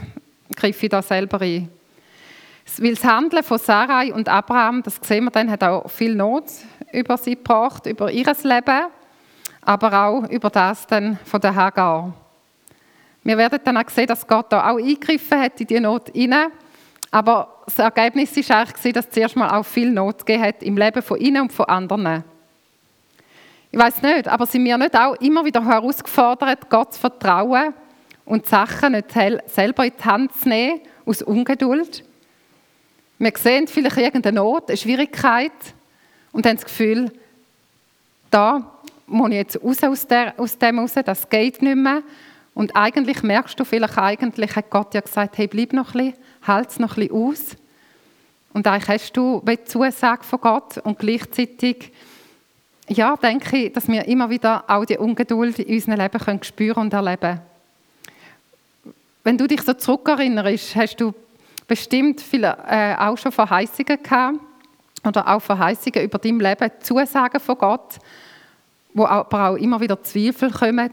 greife 0.54 0.87
ich 0.87 0.90
da 0.90 1.02
selber 1.02 1.40
ein. 1.40 1.68
Weil 2.78 2.95
das 2.95 3.04
Handeln 3.04 3.42
von 3.42 3.59
Sarai 3.59 4.12
und 4.12 4.28
Abraham, 4.28 4.83
das 4.85 5.00
sehen 5.02 5.25
wir 5.25 5.30
dann, 5.30 5.50
hat 5.50 5.64
auch 5.64 5.90
viel 5.90 6.14
Not 6.14 6.45
über 6.92 7.16
sie 7.16 7.35
gebracht, 7.35 7.87
über 7.87 8.12
ihr 8.12 8.33
Leben, 8.45 8.87
aber 9.62 10.04
auch 10.04 10.28
über 10.30 10.50
das 10.50 10.87
dann 10.87 11.18
von 11.25 11.40
der 11.40 11.54
Hagar. 11.54 12.14
Wir 13.25 13.37
werden 13.37 13.59
dann 13.64 13.78
auch 13.78 13.88
sehen, 13.88 14.07
dass 14.07 14.26
Gott 14.26 14.52
da 14.52 14.71
auch 14.71 14.78
eingegriffen 14.78 15.40
hat 15.40 15.61
in 15.61 15.66
die 15.66 15.80
Not 15.80 16.11
hinein 16.14 16.52
aber 17.10 17.62
das 17.64 17.78
Ergebnis 17.78 18.36
war 18.48 18.58
eigentlich, 18.58 18.92
dass 18.92 19.06
es 19.06 19.10
zuerst 19.10 19.36
mal 19.36 19.58
auch 19.58 19.64
viel 19.64 19.90
Not 19.90 20.26
gegeben 20.26 20.42
hat 20.44 20.62
im 20.62 20.76
Leben 20.76 21.02
von 21.02 21.18
ihnen 21.18 21.42
und 21.42 21.52
von 21.52 21.66
anderen. 21.66 22.24
Ich 23.70 23.78
weiß 23.78 24.02
nicht, 24.02 24.28
aber 24.28 24.46
sind 24.46 24.64
wir 24.64 24.78
nicht 24.78 24.96
auch 24.96 25.14
immer 25.16 25.44
wieder 25.44 25.64
herausgefordert, 25.64 26.70
Gott 26.70 26.94
zu 26.94 27.00
vertrauen 27.00 27.74
und 28.24 28.46
Sachen 28.46 28.92
nicht 28.92 29.12
selber 29.46 29.84
in 29.84 29.92
die 29.98 30.04
Hand 30.04 30.34
zu 30.34 30.48
nehmen, 30.48 30.80
aus 31.04 31.22
Ungeduld? 31.22 32.04
Wir 33.18 33.32
sehen 33.36 33.66
vielleicht 33.66 33.96
irgendeine 33.96 34.36
Not, 34.36 34.68
eine 34.68 34.76
Schwierigkeit 34.76 35.52
und 36.32 36.46
haben 36.46 36.56
das 36.56 36.64
Gefühl, 36.64 37.12
da 38.30 38.78
muss 39.06 39.30
ich 39.30 39.36
jetzt 39.36 39.62
raus 39.62 39.82
aus, 39.82 40.06
der, 40.06 40.34
aus 40.38 40.56
dem 40.58 40.78
raus, 40.78 40.92
das 41.04 41.28
geht 41.28 41.60
nicht 41.62 41.76
mehr. 41.76 42.02
Und 42.54 42.76
eigentlich 42.76 43.22
merkst 43.22 43.58
du 43.58 43.64
vielleicht, 43.64 43.98
eigentlich 43.98 44.54
hat 44.54 44.70
Gott 44.70 44.94
ja 44.94 45.00
gesagt, 45.00 45.38
hey, 45.38 45.46
bleib 45.46 45.72
noch 45.72 45.94
ein 45.94 46.12
bisschen, 46.12 46.24
halt 46.49 46.71
es 46.71 46.78
noch 46.78 46.97
ein 46.97 47.09
bisschen 47.09 47.17
aus. 47.17 47.57
Und 48.52 48.67
eigentlich 48.67 48.88
hast 48.88 49.17
du 49.17 49.43
die 49.47 49.64
Zusage 49.64 50.25
von 50.25 50.40
Gott 50.40 50.78
und 50.78 50.99
gleichzeitig 50.99 51.93
ja, 52.88 53.17
denke 53.17 53.57
ich, 53.57 53.73
dass 53.73 53.87
wir 53.88 54.07
immer 54.07 54.31
wieder 54.31 54.64
auch 54.67 54.85
die 54.85 54.97
Ungeduld 54.97 55.59
in 55.59 55.75
unserem 55.75 56.00
Leben 56.00 56.19
können 56.19 56.43
spüren 56.43 56.83
und 56.83 56.93
erleben 56.93 57.40
Wenn 59.25 59.37
du 59.37 59.47
dich 59.47 59.62
so 59.62 59.75
zurückerinnerst, 59.75 60.75
hast 60.75 60.97
du 60.97 61.12
bestimmt 61.67 62.21
viele, 62.21 62.57
äh, 62.67 62.97
auch 62.97 63.19
schon 63.19 63.31
Verheißungen 63.31 64.02
gehabt 64.02 64.38
oder 65.07 65.28
auch 65.28 65.40
Verheißungen 65.40 66.02
über 66.02 66.19
dein 66.19 66.40
Leben, 66.40 66.71
Zusagen 66.81 67.40
von 67.40 67.59
Gott, 67.59 67.99
wo 68.95 69.05
aber 69.05 69.50
auch 69.50 69.57
immer 69.57 69.81
wieder 69.81 70.02
Zweifel 70.02 70.50
kommen, 70.50 70.90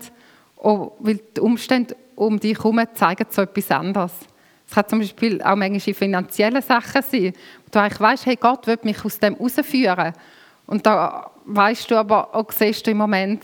weil 0.61 1.19
die 1.35 1.39
Umstände 1.39 1.95
um 2.15 2.39
dich 2.39 2.57
herum 2.57 2.81
zeigen 2.93 3.25
so 3.29 3.41
etwas 3.41 3.71
anderes. 3.71 4.11
Es 4.75 4.81
kann 4.81 4.89
zum 4.89 4.99
Beispiel 4.99 5.41
auch 5.41 5.55
manchmal 5.55 5.93
finanzielle 5.93 6.61
Sachen 6.61 7.01
sein, 7.01 7.31
wo 7.63 7.69
du 7.71 7.79
eigentlich 7.79 7.97
weißt, 7.97 8.25
hey, 8.25 8.35
Gott 8.35 8.67
will 8.67 8.77
mich 8.83 9.05
aus 9.05 9.17
dem 9.17 9.35
rausführen. 9.35 10.11
Und 10.65 10.85
da 10.85 11.31
weißt 11.45 11.89
du 11.89 11.95
aber 11.95 12.35
auch, 12.35 12.51
siehst 12.51 12.85
du 12.85 12.91
im 12.91 12.97
Moment 12.97 13.41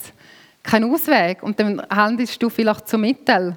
keinen 0.61 0.93
Ausweg 0.93 1.41
und 1.41 1.57
dann 1.57 1.81
handelst 1.89 2.43
du 2.43 2.49
vielleicht 2.49 2.89
zum 2.89 2.99
Mittel. 2.99 3.55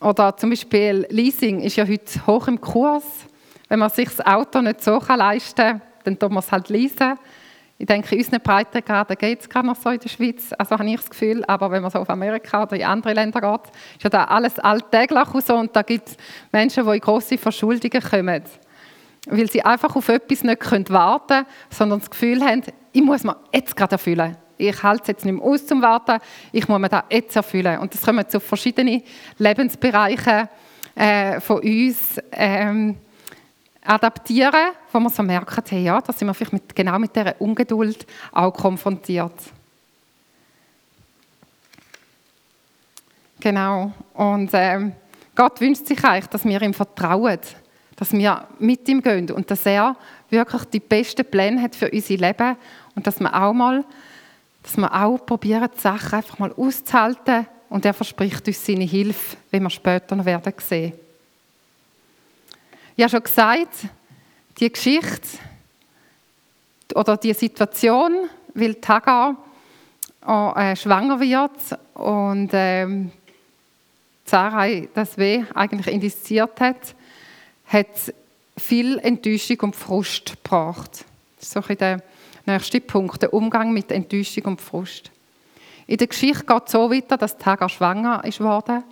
Oder 0.00 0.36
zum 0.36 0.50
Beispiel 0.50 1.06
Leasing 1.08 1.60
ist 1.60 1.76
ja 1.76 1.86
heute 1.86 2.26
hoch 2.26 2.48
im 2.48 2.60
Kurs. 2.60 3.04
Wenn 3.68 3.78
man 3.78 3.90
sich 3.90 4.08
das 4.08 4.26
Auto 4.26 4.60
nicht 4.60 4.82
so 4.82 5.00
leisten 5.14 5.54
kann, 5.54 5.82
dann 6.02 6.18
tut 6.18 6.30
man 6.30 6.40
es 6.40 6.50
halt 6.50 6.68
leasen. 6.68 7.16
Ich 7.82 7.86
denke, 7.86 8.14
in 8.14 8.20
unseren 8.20 8.40
Breitengraden 8.40 9.16
geht 9.16 9.40
es 9.40 9.48
gerade 9.48 9.66
noch 9.66 9.74
so 9.74 9.90
in 9.90 9.98
der 9.98 10.08
Schweiz, 10.08 10.52
also 10.56 10.78
habe 10.78 10.88
ich 10.88 11.00
das 11.00 11.10
Gefühl. 11.10 11.44
Aber 11.48 11.68
wenn 11.72 11.82
man 11.82 11.90
so 11.90 11.98
auf 11.98 12.08
Amerika 12.10 12.62
oder 12.62 12.76
in 12.76 12.84
andere 12.84 13.12
Länder 13.12 13.40
geht, 13.40 13.72
ist 13.96 14.04
ja 14.04 14.08
da 14.08 14.22
alles 14.22 14.56
alltäglich 14.60 15.34
und 15.34 15.44
so. 15.44 15.56
Und 15.56 15.74
da 15.74 15.82
gibt 15.82 16.10
es 16.10 16.16
Menschen, 16.52 16.86
die 16.86 16.92
in 16.92 17.00
grosse 17.00 17.36
Verschuldungen 17.36 18.00
kommen. 18.00 18.44
Weil 19.26 19.50
sie 19.50 19.64
einfach 19.64 19.96
auf 19.96 20.08
etwas 20.08 20.44
nicht 20.44 20.64
warten 20.92 21.26
können, 21.26 21.46
sondern 21.70 21.98
das 21.98 22.08
Gefühl 22.08 22.44
haben, 22.44 22.62
ich 22.92 23.02
muss 23.02 23.24
mir 23.24 23.36
jetzt 23.52 23.74
gerade 23.74 23.94
erfüllen. 23.94 24.36
Ich 24.58 24.80
halte 24.80 25.02
es 25.02 25.08
jetzt 25.08 25.24
nicht 25.24 25.34
mehr 25.34 25.44
aus 25.44 25.66
zum 25.66 25.82
Warten, 25.82 26.20
ich 26.52 26.68
muss 26.68 26.78
mir 26.78 26.88
das 26.88 27.02
jetzt 27.10 27.34
erfüllen. 27.34 27.80
Und 27.80 27.92
das 27.92 28.02
kommen 28.02 28.28
zu 28.28 28.38
verschiedenen 28.38 29.02
Lebensbereichen 29.38 30.48
äh, 30.94 31.40
von 31.40 31.58
uns 31.58 32.20
ähm, 32.30 32.98
adaptieren, 33.84 34.72
wo 34.92 35.00
man 35.00 35.12
so 35.12 35.22
merkt, 35.22 35.70
hey, 35.70 35.82
ja, 35.82 36.00
da 36.00 36.12
sind 36.12 36.28
wir 36.28 36.34
vielleicht 36.34 36.52
mit, 36.52 36.74
genau 36.74 36.98
mit 36.98 37.14
dieser 37.14 37.40
Ungeduld 37.40 38.06
auch 38.30 38.52
konfrontiert. 38.52 39.32
Genau. 43.40 43.92
Und 44.14 44.50
ähm, 44.52 44.92
Gott 45.34 45.60
wünscht 45.60 45.86
sich 45.86 46.02
eigentlich, 46.04 46.26
dass 46.26 46.44
wir 46.44 46.62
ihm 46.62 46.74
vertrauen, 46.74 47.40
dass 47.96 48.12
wir 48.12 48.46
mit 48.58 48.88
ihm 48.88 49.02
gehen 49.02 49.30
und 49.30 49.50
dass 49.50 49.66
er 49.66 49.96
wirklich 50.30 50.64
die 50.66 50.80
besten 50.80 51.24
Pläne 51.24 51.60
hat 51.60 51.74
für 51.74 51.90
unser 51.90 52.16
Leben 52.16 52.56
und 52.94 53.06
dass 53.06 53.18
wir 53.18 53.34
auch 53.34 53.52
mal, 53.52 53.84
dass 54.62 54.76
wir 54.76 54.92
auch 54.92 55.18
probieren, 55.26 55.68
die 55.74 55.80
Sachen 55.80 56.12
einfach 56.14 56.38
mal 56.38 56.52
auszuhalten 56.52 57.46
und 57.68 57.84
er 57.84 57.94
verspricht 57.94 58.46
uns 58.46 58.64
seine 58.64 58.84
Hilfe, 58.84 59.36
wie 59.50 59.60
wir 59.60 59.70
später 59.70 60.14
noch 60.14 60.24
werden 60.24 60.52
sehen. 60.58 60.92
Ich 62.94 63.02
habe 63.02 63.10
schon 63.10 63.22
gesagt, 63.22 63.86
die 64.58 64.70
Geschichte 64.70 65.38
oder 66.94 67.16
die 67.16 67.32
Situation, 67.32 68.28
weil 68.52 68.76
auch, 70.26 70.56
äh, 70.56 70.76
schwanger 70.76 71.18
wird 71.18 71.78
und 71.94 72.50
ähm, 72.52 73.10
Sarai 74.26 74.90
das 74.92 75.16
Weh 75.16 75.42
eigentlich 75.54 75.86
indiziert 75.86 76.60
hat, 76.60 76.94
hat 77.66 78.14
viel 78.58 78.98
Enttäuschung 78.98 79.60
und 79.60 79.76
Frust 79.76 80.42
gebracht. 80.42 81.06
Das 81.36 81.48
ist 81.48 81.52
so 81.52 81.60
der 81.74 82.02
nächste 82.44 82.80
Punkt, 82.82 83.22
der 83.22 83.32
Umgang 83.32 83.72
mit 83.72 83.90
Enttäuschung 83.90 84.44
und 84.44 84.60
Frust. 84.60 85.10
In 85.86 85.96
der 85.96 86.08
Geschichte 86.08 86.44
geht 86.44 86.62
es 86.66 86.72
so 86.72 86.90
weiter, 86.90 87.16
dass 87.16 87.36
Hagar 87.44 87.70
schwanger 87.70 88.22
ist 88.24 88.40
worden 88.40 88.84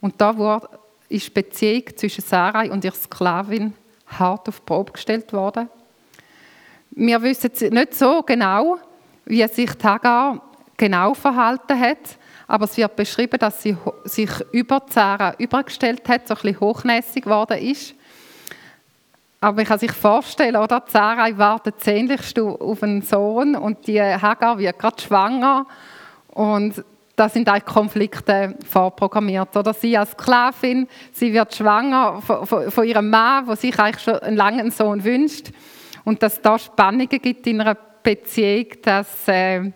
und 0.00 0.18
da 0.18 0.34
wurde, 0.36 0.68
ist 1.14 1.28
die 1.28 1.30
Beziehung 1.30 1.84
zwischen 1.96 2.24
Sarai 2.24 2.70
und 2.70 2.84
ihrer 2.84 2.94
Sklavin 2.94 3.74
hart 4.06 4.48
auf 4.48 4.60
die 4.60 4.66
Probe 4.66 4.92
gestellt 4.92 5.32
worden. 5.32 5.68
Wir 6.90 7.22
wissen 7.22 7.50
nicht 7.70 7.94
so 7.94 8.22
genau, 8.22 8.78
wie 9.24 9.46
sich 9.48 9.70
Hagar 9.82 10.40
genau 10.76 11.14
verhalten 11.14 11.78
hat, 11.78 12.18
aber 12.46 12.64
es 12.64 12.76
wird 12.76 12.94
beschrieben, 12.96 13.38
dass 13.38 13.62
sie 13.62 13.76
sich 14.04 14.30
über 14.52 14.82
Sarah 14.90 15.34
übergestellt 15.38 16.08
hat, 16.08 16.28
so 16.28 16.34
ein 16.34 16.60
hochnäsig 16.60 17.24
geworden 17.24 17.58
ist 17.58 17.94
aber 19.44 19.60
ich 19.60 19.68
kann 19.68 19.78
sich 19.78 19.92
vorstellen, 19.92 20.56
oder? 20.56 20.82
Sarah 20.86 21.36
wartet 21.36 21.78
sehnlichst 21.82 22.38
auf 22.38 22.82
einen 22.82 23.02
Sohn 23.02 23.54
und 23.56 23.86
die 23.86 24.00
Hagar 24.00 24.56
wird 24.56 24.78
gerade 24.78 25.02
schwanger. 25.02 25.66
Und 26.28 26.82
da 27.16 27.28
sind 27.28 27.48
eigentlich 27.48 27.64
Konflikte 27.64 28.56
vorprogrammiert. 28.68 29.56
Oder 29.56 29.72
sie 29.72 29.96
als 29.96 30.12
Sklavin, 30.12 30.88
sie 31.12 31.32
wird 31.32 31.54
schwanger 31.54 32.20
von, 32.20 32.46
von, 32.46 32.70
von 32.70 32.84
ihrem 32.84 33.10
Mann, 33.10 33.46
der 33.46 33.56
sich 33.56 33.78
eigentlich 33.78 34.02
schon 34.02 34.18
einen 34.18 34.36
langen 34.36 34.70
Sohn 34.70 35.04
wünscht. 35.04 35.50
Und 36.04 36.22
dass 36.22 36.40
da 36.40 36.58
Spannungen 36.58 37.08
gibt 37.08 37.46
in 37.46 37.60
einer 37.60 37.76
Beziehung, 38.02 38.66
das 38.82 39.28
äh, 39.28 39.72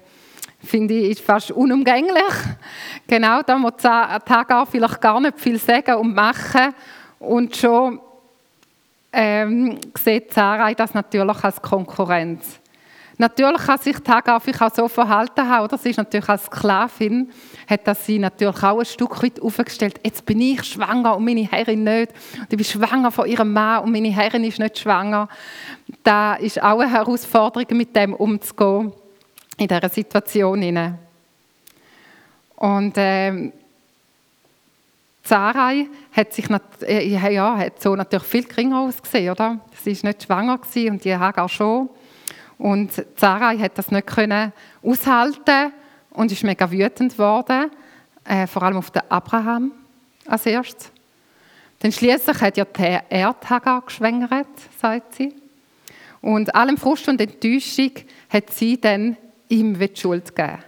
finde 0.63 0.95
ich 0.95 1.11
ist 1.11 1.21
fast 1.21 1.51
unumgänglich. 1.51 2.15
Genau, 3.07 3.41
da 3.41 3.57
muss 3.57 3.83
Hagar 3.85 4.67
vielleicht 4.67 5.01
gar 5.01 5.19
nicht 5.19 5.41
viel 5.41 5.59
sagen 5.59 5.95
und 5.95 6.15
machen. 6.15 6.75
Und 7.19 7.57
schon 7.57 8.01
ähm, 9.11 9.79
sieht 9.97 10.35
Sarai 10.35 10.75
das 10.75 10.93
natürlich 10.93 11.43
als 11.43 11.63
Konkurrenz. 11.63 12.61
Natürlich 13.21 13.63
kann 13.63 13.79
sich 13.79 13.99
Tagafik 13.99 14.63
auch 14.63 14.73
so 14.73 14.87
verhalten 14.87 15.49
haben, 15.49 15.65
oder? 15.65 15.77
Sie 15.77 15.91
ist 15.91 15.97
natürlich 15.97 16.29
als 16.29 16.45
Sklavin, 16.45 17.31
hat 17.69 17.85
das 17.89 18.07
sie 18.07 18.21
natürlich 18.21 18.63
auch 18.63 18.79
ein 18.79 18.85
Stück 18.85 19.21
weit 19.25 19.43
aufgestellt. 19.43 19.99
Jetzt 20.05 20.25
bin 20.25 20.41
ich 20.41 20.63
schwanger 20.63 21.17
und 21.17 21.25
meine 21.25 21.41
Herrin 21.41 21.83
nicht. 21.83 22.13
Und 22.39 22.47
ich 22.49 22.57
bin 22.57 22.65
schwanger 22.65 23.11
von 23.11 23.27
ihrem 23.27 23.53
Mann 23.53 23.83
und 23.83 23.91
meine 23.91 24.11
Herrin 24.11 24.45
ist 24.45 24.61
nicht 24.61 24.79
schwanger. 24.79 25.29
Da 26.05 26.35
ist 26.35 26.63
auch 26.63 26.79
eine 26.79 26.93
Herausforderung, 26.93 27.77
mit 27.77 27.97
dem 27.97 28.15
umzugehen 28.15 28.93
in 29.57 29.67
dieser 29.67 29.89
Situation. 29.89 30.97
Und 32.55 32.95
ähm, 32.97 33.53
Sarai 35.25 35.89
hat 36.13 36.33
sich 36.33 36.47
äh, 36.83 37.33
ja, 37.33 37.57
hat 37.57 37.83
so 37.83 37.97
natürlich 37.97 38.27
viel 38.27 38.45
geringer 38.45 38.81
ausgesehen, 38.81 39.33
oder? 39.33 39.59
Sie 39.83 39.91
ist 39.91 40.05
nicht 40.05 40.23
schwanger 40.23 40.61
und 40.89 41.05
die 41.05 41.17
Hagar 41.17 41.49
schon. 41.49 41.91
Und 42.59 42.91
Sarai 43.17 43.57
hat 43.59 43.79
das 43.79 43.91
nicht 43.91 44.07
können 44.07 44.53
aushalten 44.83 45.73
und 46.11 46.33
ist 46.33 46.43
mega 46.43 46.71
wütend 46.71 47.13
geworden, 47.13 47.71
äh, 48.25 48.47
vor 48.47 48.65
allem 48.65 48.77
auf 48.77 48.91
den 48.91 49.03
Abraham 49.09 49.73
als 50.27 50.45
erstes. 50.47 50.91
Dann 51.79 51.93
schließlich 51.93 52.41
hat 52.41 52.57
ja 52.57 52.65
der 52.65 53.11
Erd 53.11 53.49
Hagar 53.49 53.83
geschwängert, 53.83 54.49
sagt 54.81 55.15
sie. 55.15 55.33
Und 56.21 56.53
allem 56.55 56.77
Frust 56.77 57.09
und 57.09 57.21
Enttäuschung 57.21 57.93
hat 58.29 58.51
sie 58.51 58.81
dann 58.81 59.17
ihm 59.49 59.79
die 59.79 59.91
Schuld 59.95 60.35
gegeben. 60.35 60.59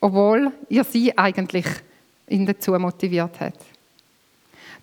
Obwohl 0.00 0.52
ihr 0.68 0.84
sie 0.84 1.16
eigentlich 1.16 1.64
ihn 2.28 2.44
dazu 2.44 2.72
motiviert 2.72 3.40
hat. 3.40 3.54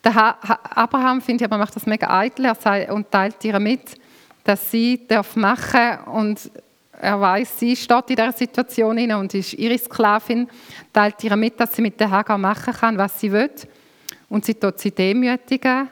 Der 0.03 0.36
Abraham 0.75 1.22
findet 1.22 1.46
aber 1.46 1.60
macht 1.60 1.75
das 1.75 1.86
mega 1.86 2.10
eitel 2.10 2.46
er 2.46 2.94
und 2.94 3.12
teilt 3.12 3.44
ihr 3.46 3.60
mit, 3.60 4.00
dass 4.44 4.72
sie 4.72 5.08
darf 5.08 5.36
machen 5.36 6.00
und 6.06 6.52
er 7.00 7.20
weiß, 7.20 7.60
sie 7.60 7.76
steht 7.76 8.10
in 8.12 8.16
dieser 8.16 8.32
Situation 8.32 8.98
hin 8.98 9.14
und 9.14 9.34
ist 9.34 9.54
ihre 9.54 9.78
Sklavin, 9.78 10.48
teilt 10.94 11.24
ihr 11.24 11.36
mit, 11.36 11.60
dass 11.60 11.76
sie 11.76 11.82
mit 11.82 12.00
der 12.00 12.12
Hagar 12.12 12.38
machen 12.38 12.74
kann, 12.74 12.98
was 12.98 13.20
sie 13.20 13.32
will 13.32 13.50
und 14.30 14.46
sie 14.46 14.54
tut 14.54 14.80
sie 14.80 14.92
demütigen. 14.92 15.90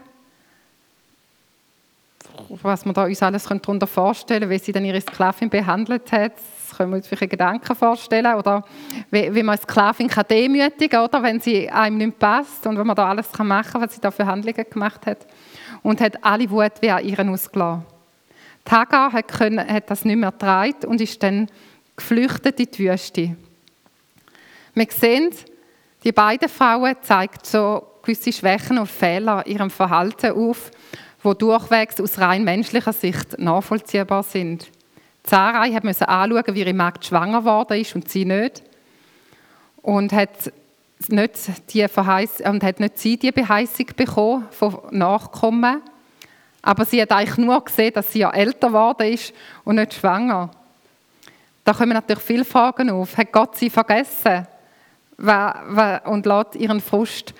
Was 2.61 2.85
man 2.85 2.93
da 2.93 3.03
uns 3.03 3.21
alles 3.21 3.43
darunter 3.43 3.85
vorstellen 3.85 4.41
könnte, 4.41 4.55
wie 4.55 4.63
sie 4.63 4.71
dann 4.71 4.85
ihre 4.85 5.01
Sklavin 5.01 5.49
behandelt 5.49 6.11
hat, 6.11 6.33
können 6.77 6.91
wir 6.91 6.97
uns 6.97 7.07
vielleicht 7.07 7.31
Gedanken 7.31 7.75
vorstellen. 7.75 8.35
Oder 8.35 8.63
wie, 9.11 9.33
wie 9.35 9.43
man 9.43 9.57
eine 9.57 9.61
Sklavin 9.61 10.07
kann 10.07 10.25
demütigen 10.29 11.09
kann, 11.09 11.23
wenn 11.23 11.41
sie 11.41 11.69
einem 11.69 11.97
nicht 11.97 12.17
passt 12.17 12.65
und 12.65 12.77
wenn 12.77 12.87
man 12.87 12.95
da 12.95 13.09
alles 13.09 13.27
machen 13.37 13.71
kann, 13.71 13.81
was 13.81 13.95
sie 13.95 14.01
da 14.01 14.11
für 14.11 14.25
Handlungen 14.25 14.65
gemacht 14.69 15.05
hat. 15.05 15.25
Und 15.83 15.99
hat 15.99 16.23
alle 16.23 16.49
Wut 16.49 16.73
wie 16.81 16.91
an 16.91 17.03
ihren 17.03 17.29
ausgelassen. 17.29 17.98
Hagar 18.71 19.13
hat, 19.13 19.27
können, 19.27 19.67
hat 19.67 19.89
das 19.89 20.05
nicht 20.05 20.17
mehr 20.17 20.29
ertragen 20.29 20.85
und 20.87 21.01
ist 21.01 21.21
dann 21.23 21.47
geflüchtet 21.95 22.59
in 22.59 22.67
die 22.71 22.89
Wüste. 22.89 23.35
Wir 24.73 24.87
sehen, 24.89 25.31
die 26.03 26.11
beiden 26.11 26.47
Frauen 26.47 26.95
zeigen 27.01 27.37
so 27.43 27.85
gewisse 28.01 28.31
Schwächen 28.31 28.77
und 28.77 28.89
Fehler 28.89 29.45
in 29.45 29.53
ihrem 29.53 29.69
Verhalten 29.69 30.31
auf, 30.31 30.71
die 31.23 31.37
durchwegs 31.37 31.99
aus 31.99 32.17
rein 32.17 32.43
menschlicher 32.43 32.93
Sicht 32.93 33.37
nachvollziehbar 33.37 34.23
sind. 34.23 34.69
Sarai 35.25 35.77
musste 35.83 36.07
anschauen, 36.07 36.55
wie 36.55 36.61
ihre 36.61 36.73
Magd 36.73 37.05
schwanger 37.05 37.39
geworden 37.39 37.79
ist 37.79 37.93
und 37.93 38.09
sie 38.09 38.25
nicht. 38.25 38.63
Und 39.81 40.13
hat 40.13 40.51
nicht, 41.07 41.73
die 41.73 41.87
Verheiß 41.87 42.41
und 42.41 42.63
hat 42.63 42.79
nicht 42.79 42.97
sie 42.97 43.17
die 43.17 43.31
Beheißung 43.31 43.87
bekommen 43.95 44.47
von 44.51 44.77
Nachkommen. 44.91 45.81
Aber 46.61 46.85
sie 46.85 47.01
hat 47.01 47.11
eigentlich 47.11 47.37
nur 47.37 47.63
gesehen, 47.63 47.93
dass 47.93 48.11
sie 48.11 48.19
ja 48.19 48.31
älter 48.31 48.67
geworden 48.67 49.13
ist 49.13 49.33
und 49.63 49.75
nicht 49.75 49.93
schwanger. 49.93 50.51
Da 51.63 51.73
kommen 51.73 51.93
natürlich 51.93 52.23
viele 52.23 52.45
Fragen 52.45 52.89
auf. 52.89 53.15
Hat 53.17 53.31
Gott 53.31 53.55
sie 53.55 53.69
vergessen? 53.69 54.47
Und 55.17 56.25
lässt 56.25 56.55
ihren 56.55 56.81
Frust 56.81 57.33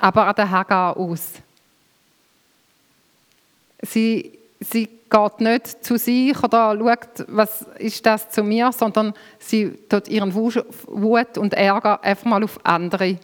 aber 0.00 0.26
an 0.26 0.34
der 0.34 0.50
Hagar 0.50 0.96
aus. 0.96 1.34
Sie, 3.82 4.38
sie 4.60 4.88
geht 5.10 5.40
nicht 5.40 5.84
zu 5.84 5.96
sich 5.96 6.42
oder 6.42 6.76
schaut, 6.76 7.26
was 7.28 7.62
ist 7.78 8.04
das 8.04 8.30
zu 8.30 8.42
mir, 8.42 8.72
sondern 8.72 9.14
sie 9.38 9.70
tut 9.88 10.08
ihren 10.08 10.34
Wut 10.34 11.38
und 11.38 11.54
Ärger 11.54 12.02
einfach 12.02 12.24
mal 12.24 12.42
auf 12.42 12.58
andere 12.64 13.18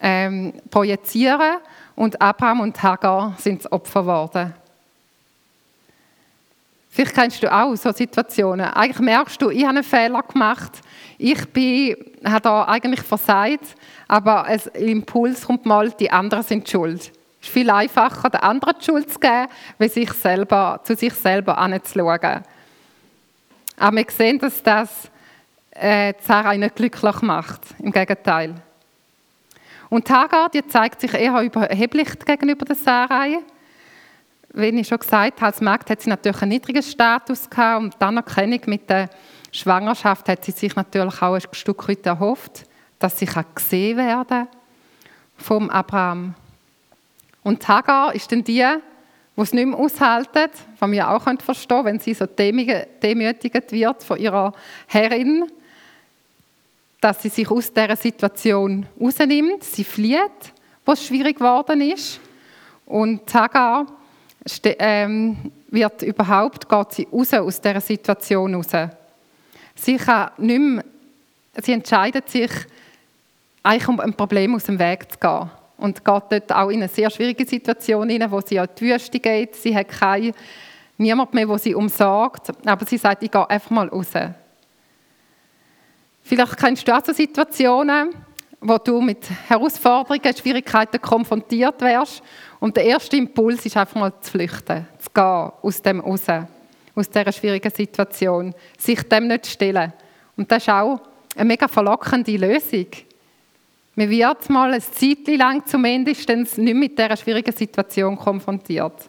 ähm, 0.00 0.52
projizieren. 0.70 1.58
Und 1.94 2.20
Abraham 2.20 2.60
und 2.60 2.82
Hagar 2.82 3.34
sind 3.38 3.64
das 3.64 3.72
Opfer 3.72 4.02
geworden. 4.02 4.54
Vielleicht 6.96 7.14
kennst 7.14 7.42
du 7.42 7.52
auch 7.52 7.74
so 7.76 7.92
Situationen. 7.92 8.66
Eigentlich 8.66 9.00
merkst 9.00 9.40
du, 9.42 9.50
ich 9.50 9.64
habe 9.64 9.74
einen 9.74 9.84
Fehler 9.84 10.22
gemacht. 10.22 10.80
Ich 11.18 11.46
bin, 11.48 11.94
habe 12.24 12.40
da 12.40 12.64
eigentlich 12.64 13.02
versagt, 13.02 13.76
aber 14.08 14.44
ein 14.44 14.60
Impuls 14.74 15.46
kommt 15.46 15.66
mal, 15.66 15.90
die 15.90 16.10
anderen 16.10 16.42
sind 16.42 16.68
schuld. 16.68 17.12
Es 17.40 17.48
ist 17.48 17.52
viel 17.52 17.68
einfacher, 17.68 18.30
den 18.30 18.40
anderen 18.40 18.76
die 18.80 18.84
Schuld 18.86 19.12
zu 19.12 19.18
geben, 19.18 19.46
wie 19.78 19.88
sich 19.88 20.10
selber, 20.14 20.80
zu 20.84 20.94
sich 20.94 21.12
selber 21.12 21.58
anzuschauen. 21.58 22.42
Aber 23.78 23.96
wir 23.96 24.06
sehen, 24.08 24.38
dass 24.38 24.62
das 24.62 25.10
äh, 25.72 26.14
Sarah 26.20 26.56
nicht 26.56 26.76
glücklich 26.76 27.20
macht. 27.20 27.60
Im 27.78 27.92
Gegenteil. 27.92 28.54
Und 29.88 30.10
Hagar, 30.10 30.48
die 30.48 30.66
zeigt 30.66 31.00
sich 31.00 31.14
eher 31.14 31.40
überheblich 31.40 32.18
gegenüber 32.24 32.64
der 32.64 32.76
Sarai. 32.76 33.38
Wie 34.52 34.66
ich 34.66 34.88
schon 34.88 34.98
gesagt 34.98 35.40
habe, 35.40 35.46
als 35.46 35.60
Magd 35.60 35.90
hat 35.90 36.00
sie 36.00 36.08
natürlich 36.08 36.40
einen 36.42 36.50
niedrigen 36.50 36.82
Status 36.82 37.48
gehabt 37.48 37.84
und 37.84 37.94
die 37.94 38.04
Anerkennung 38.04 38.60
mit 38.66 38.88
der 38.88 39.10
Schwangerschaft 39.52 40.28
hat 40.28 40.44
sie 40.44 40.52
sich 40.52 40.74
natürlich 40.74 41.22
auch 41.22 41.34
ein 41.34 41.42
Stück 41.52 41.88
weit 41.88 42.06
erhofft, 42.06 42.64
dass 42.98 43.18
sie 43.18 43.28
gesehen 43.54 43.98
werden 43.98 44.26
kann 44.28 44.48
vom 45.36 45.70
Abraham. 45.70 46.34
Und 47.42 47.66
Hagar 47.68 48.14
ist 48.14 48.32
dann 48.32 48.42
die, 48.42 48.64
die 49.36 49.40
es 49.40 49.52
nicht 49.52 49.66
mehr 49.66 49.78
aushalten, 49.78 50.50
was 50.78 50.90
wir 50.90 51.10
auch 51.10 51.22
verstehen 51.40 51.84
wenn 51.84 52.00
sie 52.00 52.14
so 52.14 52.26
demütigt 52.26 53.72
wird 53.72 54.02
von 54.02 54.18
ihrer 54.18 54.52
Herrin, 54.86 55.44
dass 57.06 57.22
sie 57.22 57.28
sich 57.28 57.48
aus 57.48 57.72
dieser 57.72 57.94
Situation 57.94 58.84
rausnimmt. 59.00 59.62
Sie 59.62 59.84
flieht, 59.84 60.52
was 60.84 61.06
schwierig 61.06 61.36
geworden 61.36 61.80
ist. 61.80 62.18
Und 62.84 63.32
Hagar 63.32 63.86
ähm, 64.64 65.52
wird 65.70 66.02
überhaupt, 66.02 66.68
geht 66.68 66.92
sie 66.92 67.08
raus 67.12 67.32
aus 67.32 67.60
dieser 67.60 67.80
Situation 67.80 68.56
raus. 68.56 68.72
Sie, 69.76 69.96
kann 69.98 70.30
nicht 70.38 70.58
mehr, 70.58 70.84
sie 71.62 71.74
entscheidet 71.74 72.28
sich, 72.28 72.50
eigentlich 73.62 73.86
um 73.86 74.00
ein 74.00 74.14
Problem 74.14 74.56
aus 74.56 74.64
dem 74.64 74.76
Weg 74.76 75.12
zu 75.12 75.18
gehen 75.20 75.48
und 75.78 76.04
geht 76.04 76.22
dort 76.28 76.52
auch 76.52 76.70
in 76.70 76.78
eine 76.78 76.88
sehr 76.88 77.08
schwierige 77.08 77.46
Situation 77.46 78.08
hinein, 78.08 78.32
wo 78.32 78.40
sie 78.40 78.56
in 78.56 78.66
die 78.80 78.84
Wüste 78.84 79.20
geht. 79.20 79.54
Sie 79.54 79.76
hat 79.76 79.90
keinen, 79.90 80.34
niemand 80.98 81.32
mehr, 81.34 81.46
der 81.46 81.58
sie 81.58 81.74
umsorgt, 81.76 82.50
aber 82.66 82.84
sie 82.84 82.98
sagt, 82.98 83.22
ich 83.22 83.30
gehe 83.30 83.48
einfach 83.48 83.70
mal 83.70 83.86
raus. 83.86 84.10
Vielleicht 86.28 86.56
kennst 86.56 86.88
du 86.88 86.92
auch 86.92 87.04
so 87.04 87.12
Situationen, 87.12 88.10
wo 88.60 88.78
du 88.78 89.00
mit 89.00 89.30
Herausforderungen, 89.46 90.36
Schwierigkeiten 90.36 91.00
konfrontiert 91.00 91.80
wirst 91.80 92.20
und 92.58 92.76
der 92.76 92.84
erste 92.84 93.16
Impuls 93.16 93.64
ist 93.64 93.76
einfach 93.76 93.94
mal 93.94 94.12
zu 94.20 94.32
flüchten, 94.32 94.88
zu 94.98 95.08
gehen 95.14 95.52
aus 95.62 95.80
dem 95.82 96.00
raus, 96.00 96.26
aus 96.96 97.08
dieser 97.08 97.30
schwierigen 97.30 97.70
Situation, 97.70 98.52
sich 98.76 99.04
dem 99.04 99.28
nicht 99.28 99.44
zu 99.44 99.52
stellen. 99.52 99.92
Und 100.36 100.50
das 100.50 100.64
ist 100.64 100.68
auch 100.68 101.00
eine 101.36 101.44
mega 101.44 101.68
verlockende 101.68 102.36
Lösung. 102.36 102.88
Man 103.94 104.10
wird 104.10 104.50
mal 104.50 104.74
ein 104.74 104.82
Zeitchen 104.82 105.38
lang 105.38 105.64
zumindest 105.64 106.28
nicht 106.28 106.58
mit 106.58 106.98
dieser 106.98 107.16
schwierigen 107.16 107.54
Situation 107.54 108.16
konfrontiert. 108.16 109.08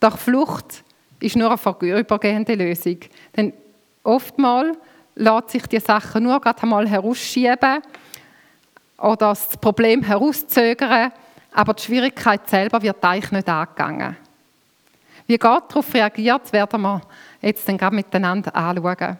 Doch 0.00 0.16
Flucht 0.16 0.84
ist 1.20 1.36
nur 1.36 1.48
eine 1.48 1.58
vorübergehende 1.58 2.54
Lösung. 2.54 2.96
Denn 3.36 3.52
oftmals 4.02 4.78
lässt 5.14 5.50
sich 5.50 5.66
die 5.66 5.80
Sache 5.80 6.20
nur 6.20 6.40
gerade 6.40 6.62
einmal 6.62 6.88
herausschieben 6.88 7.82
oder 8.98 9.28
das 9.28 9.56
Problem 9.58 10.02
herauszögern, 10.02 11.12
aber 11.52 11.74
die 11.74 11.82
Schwierigkeit 11.82 12.48
selber 12.48 12.82
wird 12.82 13.04
eigentlich 13.04 13.32
nicht 13.32 13.48
angegangen. 13.48 14.16
Wie 15.26 15.38
Gott 15.38 15.70
darauf 15.70 15.94
reagiert, 15.94 16.52
werden 16.52 16.82
wir 16.82 17.00
jetzt 17.40 17.66
dann 17.68 17.78
gerade 17.78 17.96
miteinander 17.96 18.54
anschauen. 18.54 19.18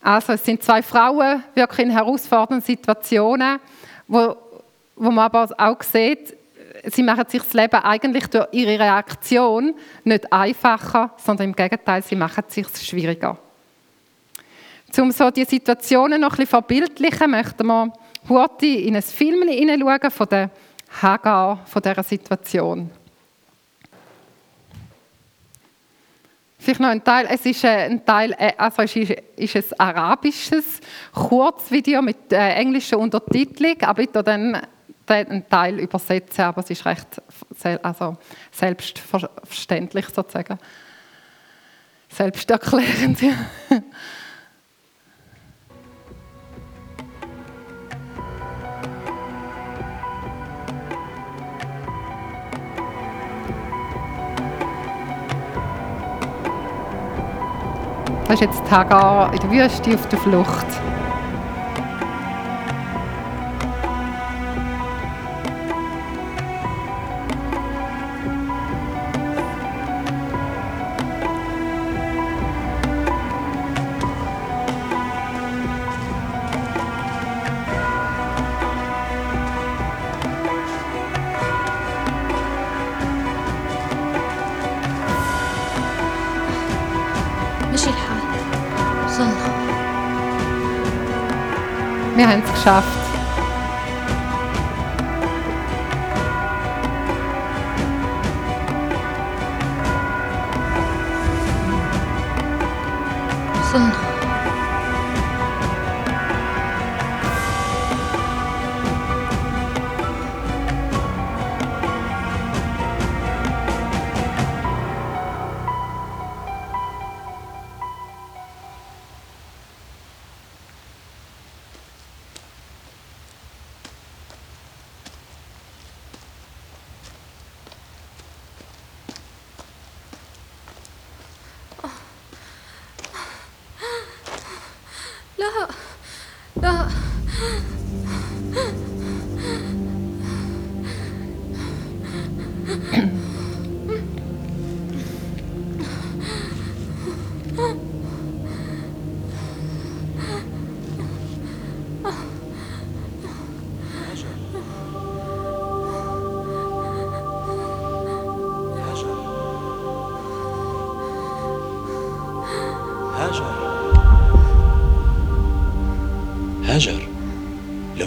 Also 0.00 0.34
es 0.34 0.44
sind 0.44 0.62
zwei 0.62 0.82
Frauen 0.82 1.42
wirklich 1.54 1.86
in 1.86 1.90
herausfordernden 1.90 2.60
Situationen, 2.60 3.58
wo, 4.06 4.36
wo 4.94 5.10
man 5.10 5.24
aber 5.24 5.48
auch 5.58 5.82
sieht, 5.82 6.36
sie 6.84 7.02
machen 7.02 7.24
sich 7.28 7.42
das 7.42 7.52
Leben 7.52 7.82
eigentlich 7.82 8.26
durch 8.28 8.46
ihre 8.52 8.78
Reaktion 8.78 9.74
nicht 10.04 10.32
einfacher, 10.32 11.10
sondern 11.16 11.48
im 11.48 11.56
Gegenteil, 11.56 12.02
sie 12.02 12.14
machen 12.14 12.44
es 12.46 12.54
sich 12.54 12.68
schwieriger. 12.86 13.36
Um 14.96 15.12
so 15.12 15.30
die 15.30 15.44
Situationen 15.44 16.20
noch 16.20 16.30
ein 16.30 16.36
bisschen 16.36 16.46
verbildlichen, 16.46 17.30
möchten 17.30 17.66
wir 17.66 17.92
heute 18.28 18.66
in 18.66 18.96
ein 18.96 19.02
Film 19.02 19.48
hineinschauen 19.48 20.10
von 20.10 20.28
der 20.28 20.50
Hagar, 21.02 21.64
von 21.66 21.82
dieser 21.82 22.02
Situation. 22.02 22.90
Vielleicht 26.58 26.80
noch 26.80 26.88
ein 26.88 27.04
Teil, 27.04 27.28
es 27.30 27.46
ist 27.46 27.62
äh, 27.64 27.68
ein 27.68 28.04
Teil, 28.04 28.34
äh, 28.36 28.52
also 28.56 28.82
es 28.82 28.96
ist, 28.96 29.80
ein 29.80 29.96
arabisches 29.96 30.80
Kurzvideo 31.12 32.02
mit 32.02 32.32
äh, 32.32 32.54
englischer 32.54 32.98
Untertitelung, 32.98 33.80
aber 33.82 34.02
ich 34.02 34.10
dann 34.10 34.60
einen 35.06 35.48
Teil 35.48 35.78
übersetzen, 35.78 36.44
aber 36.44 36.62
es 36.62 36.70
ist 36.70 36.84
recht 36.84 37.22
also 37.82 38.16
selbstverständlich 38.50 40.06
sozusagen. 40.08 40.58
Selbsterklärend. 42.10 43.18
Das 58.28 58.42
ist 58.42 58.46
jetzt 58.46 58.70
Hagar 58.70 59.32
in 59.32 59.40
der 59.40 59.50
Wüste 59.50 59.94
auf 59.94 60.06
der 60.08 60.18
Flucht. 60.18 60.66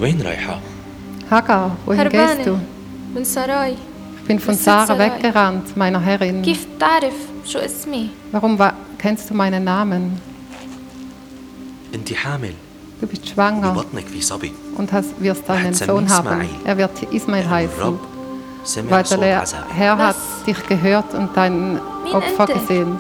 لوين 0.01 0.23
رايحة؟ 0.23 0.59
Hagar, 1.31 1.71
wohin 1.87 2.09
gehst 2.09 2.47
du? 2.47 2.51
هربانة 2.51 2.59
من 3.17 3.25
سراي 3.25 3.75
Ich 4.23 4.29
bin 4.29 4.39
von 4.41 4.55
Bis 4.55 4.65
Sarah 4.65 4.87
Sarai. 4.87 5.11
weggerannt, 5.11 5.77
meiner 5.77 6.01
Herrin. 6.01 6.43
كيف 6.45 6.67
بتعرف 6.77 7.15
شو 7.45 7.59
اسمي؟ 7.59 8.09
Warum 8.33 8.59
wa- 8.59 8.73
kennst 8.99 9.31
du 9.31 9.35
meinen 9.35 9.65
Namen? 9.65 10.19
أنت 11.95 12.13
حامل 12.13 12.53
Du 13.03 13.07
bist 13.07 13.27
schwanger 13.29 13.67
ببطنك 13.67 14.07
في 14.07 14.21
صبي 14.21 14.53
und 14.79 14.93
hast, 14.93 15.21
wirst 15.21 15.51
einen 15.51 15.67
Hat 15.67 15.75
sie 15.77 15.85
Sohn 15.85 16.09
haben. 16.09 16.27
Ismail? 16.27 16.49
Er 16.65 16.77
wird 16.79 17.03
Ismail 17.13 17.43
لأن 17.45 17.51
heißen, 17.51 17.79
الرب 17.79 17.99
سمع 18.65 18.91
weil 19.03 19.07
صوت 19.07 19.21
der 19.21 19.41
عذابي 19.41 19.73
Herr 19.79 19.99
hat 19.99 20.15
Was? 20.17 20.45
dich 20.47 20.67
gehört 20.69 21.15
und 21.15 21.29
dein 21.37 21.81
Wen 22.05 22.13
Opfer 22.15 22.49
ente? 22.49 22.53
gesehen. 22.61 22.99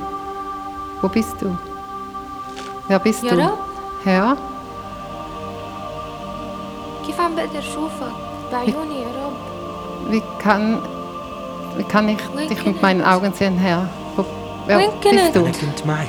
Wo 1.03 1.09
bist 1.09 1.35
du? 1.41 1.57
Wer 2.89 2.99
bist 2.99 3.25
يا 3.25 3.31
du? 3.31 3.37
رب 3.39 3.59
Herr, 4.05 4.37
كيف 7.11 7.21
عم 7.21 7.35
بقدر 7.37 7.59
اشوفك 7.59 8.12
بعيوني 8.53 9.01
يا 9.03 9.07
رب؟ 9.07 9.33
wie 10.12 10.23
kann, 10.45 10.79
wie 11.79 11.85
kann 11.93 12.09
ich 12.09 12.21
Wohin 12.35 12.49
dich 12.49 12.65
mit 12.67 12.75
كنت؟ 12.77 12.83
meinen 12.83 13.03
Augen 13.03 13.33
sehen, 13.33 13.59
Herr? 13.59 13.89
Wo, 14.17 14.25
wer 14.67 14.79
Wohin 14.79 14.91
bist 15.03 15.05
كنت؟ 15.05 15.35
du? 15.35 15.39
أنا 15.41 15.53
كنت 15.53 15.87
معك 15.87 16.09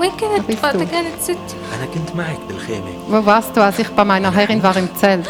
وين 0.00 0.10
كنت 0.10 0.50
bist 0.50 0.64
وقت 0.64 0.76
du? 0.76 0.84
كانت 0.90 1.20
ستي؟ 1.20 1.56
أنا 1.76 1.86
كنت 1.94 2.16
معك 2.16 2.38
بالخيمة 2.48 2.90
Wo 3.10 3.26
warst 3.26 3.56
du, 3.56 3.60
als 3.64 3.78
ich 3.78 3.88
bei 3.88 4.04
meiner 4.04 4.32
Herrin 4.32 4.62
war 4.62 4.76
im 4.76 4.88
Zelt? 4.96 5.28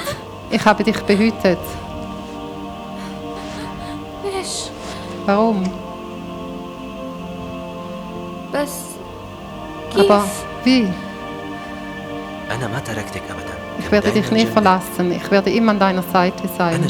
Ich 0.50 0.64
habe 0.64 0.84
dich 0.84 1.00
behütet. 1.02 1.58
ليش؟ 4.24 4.48
Warum? 5.26 5.68
بس 8.54 8.74
كيف؟ 9.94 10.10
Aber 10.12 10.22
wie? 10.66 10.88
أنا 12.50 12.66
ما 12.68 12.78
تركتك 12.78 13.22
أبدا 13.30 13.54
ich 13.79 13.91
werde 13.91 14.11
dich 14.11 14.29
nie 14.31 14.45
verlassen. 14.45 15.11
Ich 15.11 15.29
werde 15.31 15.49
immer 15.49 15.71
an 15.71 15.79
deiner 15.79 16.03
Seite 16.03 16.47
sein. 16.57 16.83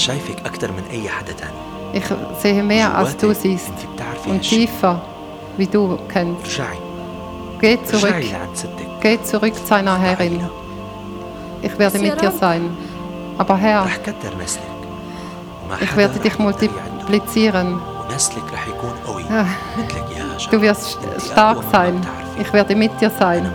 Ich 1.93 2.04
sehe 2.39 2.63
mehr, 2.63 2.96
als 2.96 3.15
du 3.17 3.34
siehst. 3.34 3.72
Und 4.26 4.41
tiefer, 4.41 5.02
wie 5.58 5.67
du 5.67 5.98
kennst. 6.12 6.48
Geh 7.60 7.78
zurück. 7.84 8.15
Geh 9.02 9.22
zurück 9.24 9.56
zu 9.56 9.69
deiner 9.69 9.98
Herrin. 10.00 10.39
Ich 11.62 11.78
werde 11.80 12.00
mit 12.00 12.22
dir 12.22 12.32
sein. 12.32 12.76
Aber 13.38 13.58
Herr, 13.58 13.88
ich 15.82 15.96
werde 15.96 16.19
dich 16.19 16.38
multiplizieren. 16.39 17.80
Ah. 19.30 19.46
Du 20.52 20.62
wirst 20.62 20.98
stark 21.32 21.63
sein. 21.72 22.02
Ich 22.39 22.52
werde 22.52 22.76
mit 22.76 23.00
dir 23.00 23.12
sein. 23.17 23.50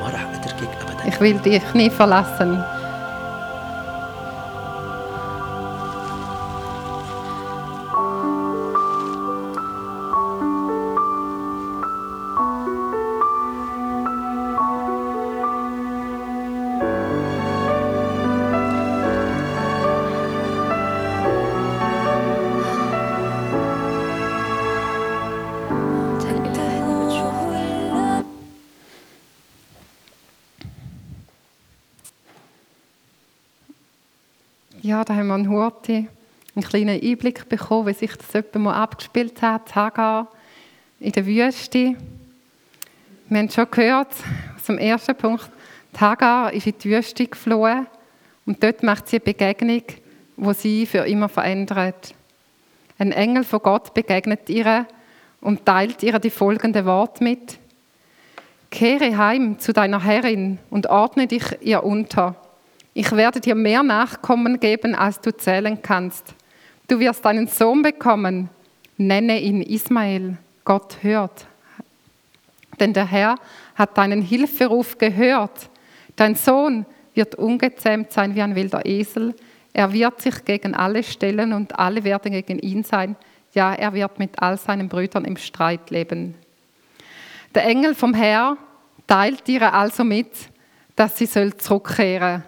Ich 1.07 1.21
will 1.21 1.35
dich 1.39 1.63
nie 1.75 1.91
verlassen. 1.91 2.63
Da 35.05 35.15
haben 35.15 35.29
wir 35.29 35.35
einen 35.35 35.49
Hurti, 35.49 36.09
einen 36.55 36.65
kleinen 36.65 37.01
Einblick 37.01 37.49
bekommen, 37.49 37.87
wie 37.87 37.95
sich 37.95 38.15
das 38.17 38.35
etwa 38.35 38.59
mal 38.59 38.83
abgespielt 38.83 39.41
hat, 39.43 39.75
Hagar 39.75 40.29
in 41.01 41.13
der 41.13 41.27
Wüste. 41.27 41.97
Wir 43.29 43.39
haben 43.39 43.51
schon 43.51 43.71
gehört, 43.71 44.15
dem 44.69 44.79
ersten 44.79 45.17
Punkt, 45.17 45.51
die 45.95 46.01
Hagar 46.01 46.53
ist 46.53 46.67
in 46.67 46.75
die 46.79 46.91
Wüste 46.91 47.27
geflohen 47.27 47.87
und 48.47 48.63
dort 48.63 48.83
macht 48.83 49.09
sie 49.09 49.17
eine 49.17 49.25
Begegnung, 49.25 49.83
wo 50.37 50.53
sie 50.53 50.87
für 50.87 51.07
immer 51.07 51.29
verändert. 51.29 52.15
Ein 52.99 53.13
Engel 53.13 53.45
von 53.45 53.61
Gott 53.61 53.95
begegnet 53.95 54.49
ihr 54.49 54.87
und 55.41 55.65
teilt 55.65 56.03
ihr 56.03 56.19
die 56.19 56.31
folgenden 56.31 56.85
Worte 56.85 57.25
mit. 57.25 57.59
Kehre 58.71 59.17
heim 59.17 59.59
zu 59.59 59.73
deiner 59.73 60.03
Herrin 60.03 60.59
und 60.71 60.89
ordne 60.89 61.27
dich 61.27 61.45
ihr 61.61 61.85
unter. 61.85 62.37
Ich 62.99 63.13
werde 63.13 63.39
dir 63.39 63.55
mehr 63.55 63.85
Nachkommen 63.85 64.59
geben, 64.59 64.97
als 64.97 65.21
du 65.21 65.31
zählen 65.31 65.81
kannst. 65.81 66.35
Du 66.89 66.99
wirst 66.99 67.25
einen 67.27 67.47
Sohn 67.47 67.81
bekommen. 67.81 68.49
Nenne 68.97 69.39
ihn 69.41 69.63
Ismael. 69.63 70.37
Gott 70.65 70.97
hört. 71.03 71.47
Denn 72.81 72.93
der 72.93 73.07
Herr 73.07 73.37
hat 73.77 73.97
deinen 73.97 74.21
Hilferuf 74.21 74.99
gehört. 74.99 75.71
Dein 76.17 76.35
Sohn 76.35 76.87
wird 77.15 77.37
ungezähmt 77.37 78.11
sein 78.11 78.35
wie 78.35 78.43
ein 78.43 78.57
wilder 78.57 78.85
Esel. 78.85 79.37
Er 79.73 79.93
wird 79.93 80.21
sich 80.21 80.45
gegen 80.45 80.75
alle 80.75 81.05
stellen 81.05 81.53
und 81.53 81.79
alle 81.79 82.03
werden 82.03 82.33
gegen 82.33 82.59
ihn 82.59 82.83
sein. 82.83 83.15
Ja, 83.55 83.75
er 83.75 83.95
wird 83.95 84.19
mit 84.19 84.43
all 84.43 84.59
seinen 84.59 84.89
Brüdern 84.89 85.25
im 85.25 85.37
Streit 85.37 85.91
leben. 85.91 86.35
Der 87.55 87.65
Engel 87.65 87.95
vom 87.95 88.13
Herr 88.13 88.57
teilt 89.07 89.49
ihr 89.49 89.73
also 89.73 90.03
mit, 90.03 90.33
dass 90.97 91.17
sie 91.17 91.29
zurückkehren 91.29 92.43
soll. 92.43 92.48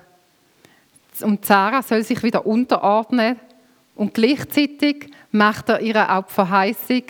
Und 1.23 1.45
Sarah 1.45 1.83
soll 1.83 2.03
sich 2.03 2.23
wieder 2.23 2.47
unterordnen. 2.47 3.39
Und 3.95 4.15
gleichzeitig 4.15 5.11
macht 5.31 5.69
er 5.69 5.81
ihr 5.81 6.11
auch 6.11 6.27
die 6.27 6.33
Verheißung 6.33 7.03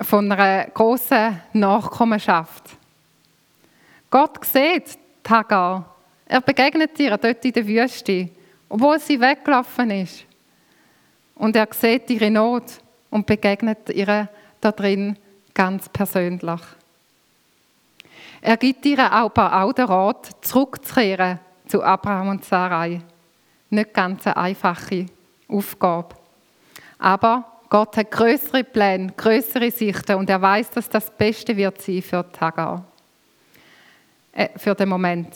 von 0.00 0.30
einer 0.32 0.66
großen 0.66 1.40
Nachkommenschaft. 1.52 2.64
Gott 4.10 4.44
sieht 4.44 4.98
Hagar. 5.28 5.94
Er 6.26 6.40
begegnet 6.40 6.98
ihr 6.98 7.16
dort 7.16 7.44
in 7.44 7.52
der 7.52 7.66
Wüste, 7.66 8.30
obwohl 8.68 8.98
sie 8.98 9.20
weggelaufen 9.20 9.90
ist. 9.90 10.24
Und 11.34 11.54
er 11.54 11.68
sieht 11.70 12.08
ihre 12.10 12.30
Not 12.30 12.64
und 13.10 13.26
begegnet 13.26 13.90
ihr 13.90 14.28
da 14.60 14.72
drin 14.72 15.16
ganz 15.54 15.88
persönlich. 15.88 16.60
Er 18.40 18.56
gibt 18.56 18.86
ihr 18.86 19.10
aber 19.10 19.62
auch 19.62 19.72
den 19.72 19.86
Rat, 19.86 20.30
zurückzukehren 20.40 21.40
zu 21.66 21.82
Abraham 21.82 22.28
und 22.28 22.44
Sarai. 22.44 23.02
Nicht 23.70 23.94
ganz 23.94 24.26
eine 24.26 24.36
einfache 24.36 25.06
Aufgabe. 25.48 26.14
Aber 26.98 27.44
Gott 27.68 27.96
hat 27.96 28.10
größere 28.10 28.64
Pläne, 28.64 29.12
größere 29.16 29.70
Sichten 29.70 30.16
und 30.16 30.30
er 30.30 30.40
weiß, 30.40 30.70
dass 30.70 30.88
das 30.88 31.10
Beste 31.10 31.56
wird 31.56 31.80
sein 31.82 32.02
für 32.02 32.24
Hagar. 32.40 32.84
Äh, 34.32 34.48
für 34.56 34.74
den 34.74 34.88
Moment. 34.88 35.34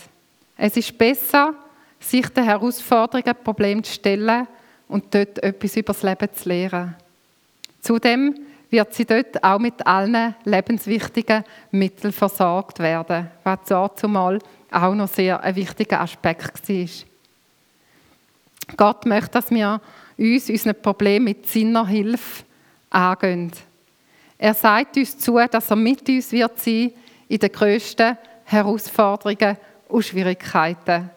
Es 0.57 0.77
ist 0.77 0.97
besser, 0.97 1.55
sich 2.01 2.29
den 2.29 2.45
Herausforderungen, 2.45 3.37
Problemen 3.45 3.85
zu 3.85 3.93
stellen 3.93 4.47
und 4.89 5.15
dort 5.15 5.43
etwas 5.43 5.77
über 5.77 5.93
das 5.93 6.03
Leben 6.03 6.29
zu 6.33 6.49
lernen. 6.49 6.97
Zudem 7.81 8.35
wird 8.71 8.95
sie 8.95 9.05
dort 9.05 9.43
auch 9.45 9.59
mit 9.59 9.87
allen 9.87 10.35
lebenswichtigen 10.45 11.45
Mitteln 11.71 12.13
versorgt 12.13 12.79
werden, 12.79 13.31
was 13.45 13.59
zumal 13.97 14.39
auch 14.71 14.95
noch 14.95 15.09
sehr 15.09 15.41
ein 15.43 15.55
wichtiger 15.55 16.01
Aspekt 16.01 16.69
war. 16.69 17.12
Gott 18.77 19.07
möchte, 19.07 19.31
dass 19.31 19.51
wir 19.51 19.81
uns 20.19 20.51
unseren 20.51 20.81
Problem 20.81 21.25
mit 21.25 21.49
seiner 21.49 21.87
Hilfe 21.87 22.45
angehen. 22.91 23.53
Er 24.39 24.55
sagt 24.55 24.97
uns 24.97 25.19
zu, 25.19 25.39
dass 25.51 25.71
er 25.71 25.77
mit 25.77 26.09
uns 26.09 26.33
wird 26.33 26.59
sein 26.59 26.93
in 27.29 27.39
den 27.39 27.53
grössten 27.53 28.19
Herausforderungen 28.45 29.57
und 29.89 30.05
Schwierigkeiten. 30.05 31.11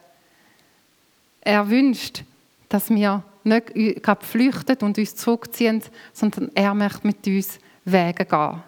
Er 1.40 1.68
wünscht, 1.68 2.22
dass 2.68 2.90
wir 2.90 3.22
nicht 3.44 4.02
gerade 4.02 4.24
flüchten 4.24 4.76
und 4.82 4.98
uns 4.98 5.16
zurückziehen, 5.16 5.82
sondern 6.12 6.50
er 6.54 6.74
möchte 6.74 7.06
mit 7.06 7.26
uns 7.26 7.58
Wege 7.84 8.24
gehen. 8.24 8.62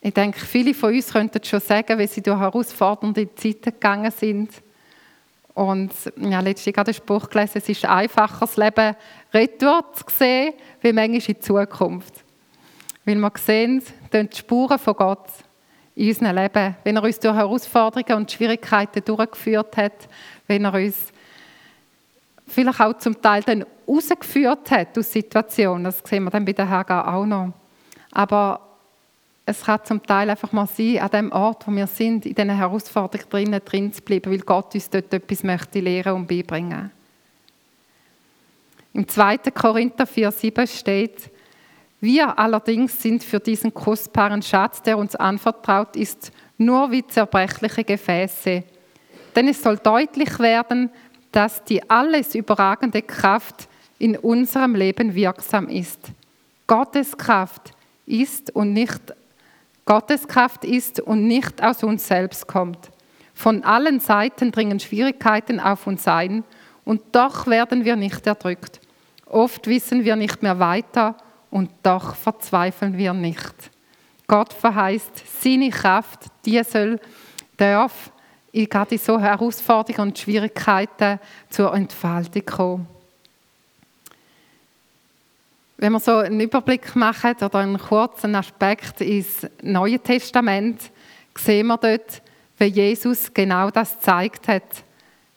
Ich 0.00 0.14
denke, 0.14 0.38
viele 0.40 0.74
von 0.74 0.94
uns 0.94 1.12
könnten 1.12 1.42
schon 1.42 1.60
sagen, 1.60 1.98
wie 1.98 2.06
sie 2.06 2.22
durch 2.22 2.38
herausfordernde 2.38 3.34
Zeiten 3.34 3.72
gegangen 3.72 4.12
sind. 4.12 4.50
Und 5.56 5.90
ja, 6.18 6.40
letztens 6.40 6.74
gerade 6.74 6.90
einen 6.90 6.96
Spruch 6.96 7.30
gelesen, 7.30 7.52
es 7.56 7.68
ist 7.70 7.86
einfacher, 7.86 8.40
das 8.40 8.58
Leben 8.58 8.94
retour 9.32 9.90
zu 9.94 10.04
sehen, 10.14 10.52
wie 10.82 10.92
manchmal 10.92 11.34
in 11.34 11.40
Zukunft. 11.40 12.24
Weil 13.06 13.16
wir 13.16 13.32
sehen, 13.36 13.82
die 14.12 14.36
Spuren 14.36 14.78
von 14.78 14.94
Gott 14.94 15.30
in 15.94 16.08
unserem 16.08 16.36
Leben, 16.36 16.76
wenn 16.84 16.96
er 16.96 17.02
uns 17.02 17.18
durch 17.18 17.34
Herausforderungen 17.34 18.20
und 18.20 18.30
Schwierigkeiten 18.30 19.02
durchgeführt 19.02 19.78
hat, 19.78 20.08
wenn 20.46 20.66
er 20.66 20.74
uns 20.74 21.10
vielleicht 22.46 22.80
auch 22.82 22.98
zum 22.98 23.18
Teil 23.22 23.42
dann 23.42 23.64
rausgeführt 23.88 24.70
hat 24.70 24.98
aus 24.98 25.10
Situationen. 25.10 25.84
Das 25.84 26.02
sehen 26.04 26.24
wir 26.24 26.30
dann 26.30 26.44
bei 26.44 26.52
der 26.52 26.68
Hagar 26.68 27.14
auch 27.14 27.24
noch. 27.24 27.54
Aber 28.12 28.60
es 29.48 29.62
kann 29.62 29.80
zum 29.84 30.02
Teil 30.02 30.28
einfach 30.28 30.50
mal 30.50 30.66
sein, 30.66 30.98
an 30.98 31.10
dem 31.10 31.32
Ort, 31.32 31.68
wo 31.68 31.70
wir 31.70 31.86
sind, 31.86 32.26
in 32.26 32.34
diesen 32.34 32.50
Herausforderungen 32.50 33.60
drin 33.64 33.92
zu 33.92 34.02
bleiben, 34.02 34.32
weil 34.32 34.40
Gott 34.40 34.74
uns 34.74 34.90
dort 34.90 35.14
etwas 35.14 35.44
möchte 35.44 35.78
lehren 35.78 36.14
und 36.14 36.26
beibringen. 36.26 36.90
Im 38.92 39.06
2. 39.06 39.38
Korinther 39.54 40.04
4,7 40.04 40.66
steht, 40.66 41.30
wir 42.00 42.36
allerdings 42.36 43.00
sind 43.00 43.22
für 43.22 43.38
diesen 43.38 43.72
kostbaren 43.72 44.42
Schatz, 44.42 44.82
der 44.82 44.98
uns 44.98 45.14
anvertraut 45.14 45.94
ist, 45.94 46.32
nur 46.58 46.90
wie 46.90 47.06
zerbrechliche 47.06 47.84
Gefäße. 47.84 48.64
Denn 49.34 49.48
es 49.48 49.62
soll 49.62 49.76
deutlich 49.76 50.38
werden, 50.40 50.90
dass 51.30 51.62
die 51.62 51.88
alles 51.88 52.34
überragende 52.34 53.02
Kraft 53.02 53.68
in 53.98 54.16
unserem 54.16 54.74
Leben 54.74 55.14
wirksam 55.14 55.68
ist. 55.68 56.00
Gottes 56.66 57.16
Kraft 57.16 57.72
ist 58.06 58.54
und 58.54 58.72
nicht 58.72 59.14
Gottes 59.86 60.26
Kraft 60.26 60.64
ist 60.64 61.00
und 61.00 61.26
nicht 61.26 61.62
aus 61.62 61.82
uns 61.84 62.06
selbst 62.06 62.46
kommt. 62.46 62.90
Von 63.32 63.62
allen 63.64 64.00
Seiten 64.00 64.50
dringen 64.50 64.80
Schwierigkeiten 64.80 65.60
auf 65.60 65.86
uns 65.86 66.08
ein 66.08 66.44
und 66.84 67.02
doch 67.12 67.46
werden 67.46 67.84
wir 67.84 67.96
nicht 67.96 68.26
erdrückt. 68.26 68.80
Oft 69.26 69.66
wissen 69.68 70.04
wir 70.04 70.16
nicht 70.16 70.42
mehr 70.42 70.58
weiter 70.58 71.16
und 71.50 71.70
doch 71.82 72.16
verzweifeln 72.16 72.98
wir 72.98 73.12
nicht. 73.12 73.54
Gott 74.26 74.52
verheißt, 74.52 75.22
seine 75.40 75.70
Kraft, 75.70 76.26
die 76.44 76.60
soll, 76.64 76.98
darf 77.56 78.12
gerade 78.52 78.94
in 78.94 79.00
so 79.00 79.20
Herausforderungen 79.20 80.10
und 80.10 80.18
Schwierigkeiten 80.18 81.20
zur 81.48 81.72
Entfaltung 81.74 82.44
kommen. 82.44 82.95
Wenn 85.78 85.92
wir 85.92 86.00
so 86.00 86.18
einen 86.18 86.40
Überblick 86.40 86.96
machen 86.96 87.34
oder 87.40 87.58
einen 87.58 87.78
kurzen 87.78 88.34
Aspekt 88.34 89.02
ins 89.02 89.46
Neue 89.62 89.98
Testament, 89.98 90.90
sehen 91.36 91.66
wir 91.66 91.76
dort, 91.76 92.22
wie 92.58 92.64
Jesus 92.64 93.32
genau 93.32 93.70
das 93.70 93.96
gezeigt 93.96 94.48
hat. 94.48 94.62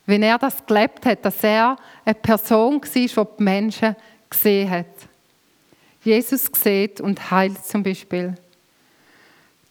Wenn 0.06 0.24
er 0.24 0.38
das 0.38 0.66
gelebt 0.66 1.06
hat, 1.06 1.26
dass 1.26 1.44
er 1.44 1.76
eine 2.06 2.16
Person 2.16 2.82
war, 2.82 2.90
die 2.90 3.08
die 3.08 3.44
Menschen 3.44 3.96
gesehen 4.30 4.70
hat. 4.70 4.86
Jesus 6.04 6.50
sieht 6.54 7.02
und 7.02 7.30
heilt 7.30 7.66
zum 7.66 7.84
Beispiel. 7.84 8.34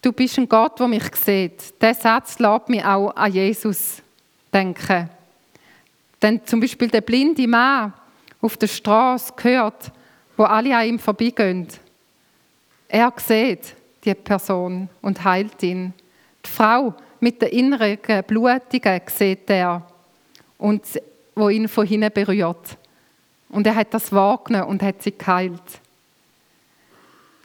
Du 0.03 0.13
bist 0.13 0.39
ein 0.39 0.49
Gott, 0.49 0.79
der 0.79 0.87
mich 0.87 1.17
sieht. 1.17 1.81
Der 1.81 1.95
Satz 1.95 2.39
lässt 2.39 2.69
mich 2.69 2.85
auch 2.85 3.17
an 3.17 3.33
Jesus 3.33 4.03
denken. 4.53 5.09
Denn 6.21 6.45
zum 6.45 6.61
Beispiel 6.61 6.89
der 6.89 7.01
blinde 7.01 7.49
Mann 7.49 7.95
auf 8.41 8.57
der 8.57 8.67
Straße 8.67 9.33
gehört, 9.35 9.91
wo 10.39 10.45
alle 10.45 10.75
an 10.75 10.87
ihm 10.87 10.99
vorbeigehen. 10.99 11.67
Er 12.87 13.13
sieht 13.17 13.75
die 14.05 14.15
Person 14.15 14.89
und 15.03 15.23
heilt 15.25 15.63
ihn. 15.63 15.93
Die 16.47 16.49
Frau 16.49 16.95
mit 17.21 17.43
der 17.43 17.53
inneren 17.53 17.99
Blutungen 18.27 19.01
sieht 19.07 19.51
er 19.51 19.83
und 20.57 20.83
wo 21.35 21.49
ihn 21.49 21.69
von 21.69 21.87
hinten 21.87 22.13
berührt. 22.15 22.79
Und 23.49 23.67
er 23.67 23.75
hat 23.75 23.93
das 23.93 24.13
wahrgenommen 24.13 24.69
und 24.69 24.83
hat 24.83 25.03
sie 25.03 25.17
geheilt. 25.17 25.81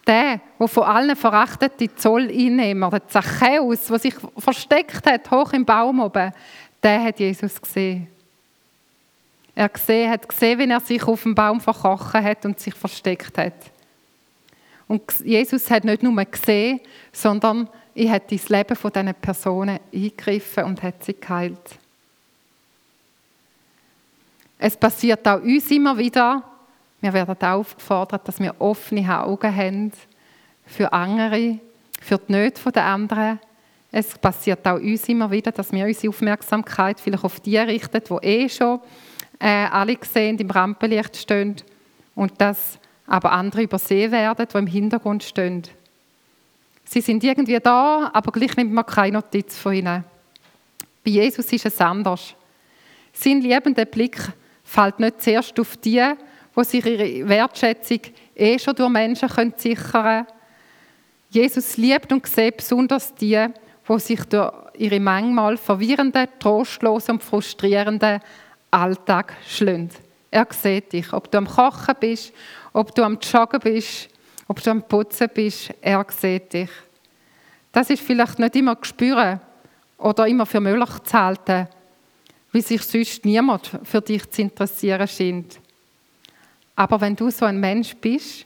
Der, 0.06 0.40
der 0.60 0.68
von 0.68 0.84
allen 0.84 1.16
verachtete 1.16 1.96
Zolleinnehmer, 1.96 2.92
der 2.92 3.08
Zachäus, 3.08 3.88
der 3.88 4.00
sich 4.00 4.16
versteckt 4.38 5.08
hat, 5.08 5.32
hoch 5.32 5.54
im 5.54 5.66
Baum 5.66 6.00
oben, 6.00 6.32
der 6.84 7.04
hat 7.04 7.20
Jesus 7.20 7.60
gesehen. 7.60 8.13
Er 9.56 9.70
gesehen, 9.70 10.10
hat 10.10 10.28
gesehen, 10.28 10.60
wie 10.60 10.70
er 10.70 10.80
sich 10.80 11.04
auf 11.04 11.24
dem 11.24 11.36
Baum 11.36 11.62
verkrochen 11.62 12.24
hat 12.24 12.46
und 12.46 12.60
sich 12.60 12.74
versteckt 12.74 13.38
hat. 13.38 13.54
Und 14.88 15.02
Jesus 15.24 15.70
hat 15.70 15.84
nicht 15.84 16.04
nur 16.04 16.26
gesehen, 16.26 16.80
sondern 17.12 17.70
er 17.96 18.12
hat 18.12 18.32
ins 18.32 18.50
Leben 18.50 18.76
von 18.76 18.92
diesen 18.92 19.14
Personen 19.16 19.80
eingegriffen 19.94 20.64
und 20.64 20.82
hat 20.82 21.04
sie 21.04 21.14
geheilt. 21.14 21.80
Es 24.58 24.76
passiert 24.78 25.28
auch 25.28 25.42
uns 25.42 25.70
immer 25.72 25.98
wieder. 25.98 26.42
Wir 27.02 27.14
werden 27.14 27.36
aufgefordert, 27.38 28.28
dass 28.28 28.40
wir 28.40 28.56
offene 28.60 29.22
Augen 29.22 29.56
haben 29.56 29.92
für 30.66 30.92
andere, 30.92 31.60
für 32.02 32.18
die 32.18 32.32
Nöte 32.32 32.72
der 32.72 32.86
anderen. 32.86 33.40
Es 33.92 34.18
passiert 34.18 34.66
auch 34.66 34.80
uns 34.80 35.08
immer 35.10 35.30
wieder, 35.30 35.52
dass 35.52 35.72
wir 35.72 35.86
unsere 35.86 36.10
Aufmerksamkeit 36.10 37.00
vielleicht 37.00 37.24
auf 37.24 37.40
die 37.42 37.58
richten, 37.58 38.02
die 38.10 38.26
eh 38.26 38.50
schon 38.50 38.80
äh, 39.40 39.66
alle 39.66 39.98
sehen, 40.02 40.38
im 40.38 40.50
Rampenlicht 40.50 41.18
stehen 41.18 41.56
und 42.16 42.40
dass 42.40 42.80
aber 43.06 43.32
andere 43.32 43.64
übersehen 43.64 44.12
werden, 44.12 44.48
die 44.52 44.58
im 44.58 44.68
Hintergrund 44.68 45.24
stehen. 45.24 45.64
Sie 46.86 47.02
sind 47.02 47.24
irgendwie 47.24 47.60
da, 47.60 48.12
aber 48.14 48.32
gleich 48.32 48.56
nimmt 48.56 48.74
man 48.74 48.86
keine 48.86 49.14
Notiz 49.14 49.58
von 49.58 49.74
ihnen. 49.74 50.04
Bei 51.04 51.12
Jesus 51.12 51.52
ist 51.52 51.66
es 51.66 51.82
anders. 51.82 52.36
Sein 53.12 53.42
liebender 53.42 53.86
Blick 53.86 54.18
fällt 54.64 55.00
nicht 55.00 55.22
zuerst 55.22 55.60
auf 55.60 55.78
die, 55.78 56.04
die 56.56 56.64
sich 56.64 56.86
ihre 56.86 57.28
Wertschätzung 57.28 58.00
eh 58.36 58.58
schon 58.58 58.76
durch 58.76 58.90
Menschen 58.90 59.30
können 59.30 59.54
sichern 59.58 59.92
können. 59.92 60.28
Jesus 61.30 61.78
liebt 61.78 62.12
und 62.12 62.26
sieht 62.28 62.58
besonders 62.58 63.14
die, 63.16 63.48
die 63.90 64.00
sich 64.00 64.24
durch 64.26 64.52
ihre 64.78 65.00
manchmal 65.00 65.58
verwirrenden, 65.58 66.28
trostlosen 66.40 67.16
und 67.16 67.24
frustrierenden 67.24 68.20
Alltag 68.74 69.34
schlönt. 69.48 69.94
Er 70.32 70.48
sieht 70.50 70.94
dich, 70.94 71.14
ob 71.14 71.30
du 71.32 71.38
am 71.38 71.48
Kochen 71.48 71.96
bist, 72.00 72.34
ob 72.74 72.94
du 72.96 73.04
am 73.04 73.20
Joggen 73.22 73.60
bist, 73.60 74.10
ob 74.48 74.62
du 74.62 74.72
am 74.72 74.82
Putzen 74.82 75.30
bist, 75.34 75.74
er 75.80 76.06
sieht 76.10 76.52
dich. 76.54 76.70
Das 77.72 77.90
ist 77.90 78.04
vielleicht 78.04 78.40
nicht 78.40 78.56
immer 78.56 78.78
spüren 78.82 79.40
oder 79.98 80.28
immer 80.28 80.46
für 80.46 80.60
möglich 80.60 80.90
zu 81.04 81.14
halten, 81.14 81.68
wie 82.52 82.62
sich 82.62 82.82
sonst 82.82 83.26
niemand 83.26 83.72
für 83.84 84.02
dich 84.02 84.30
zu 84.30 84.42
interessieren 84.42 85.08
scheint. 85.08 85.60
Aber 86.76 87.00
wenn 87.00 87.16
du 87.16 87.30
so 87.30 87.46
ein 87.46 87.60
Mensch 87.60 87.96
bist 87.96 88.46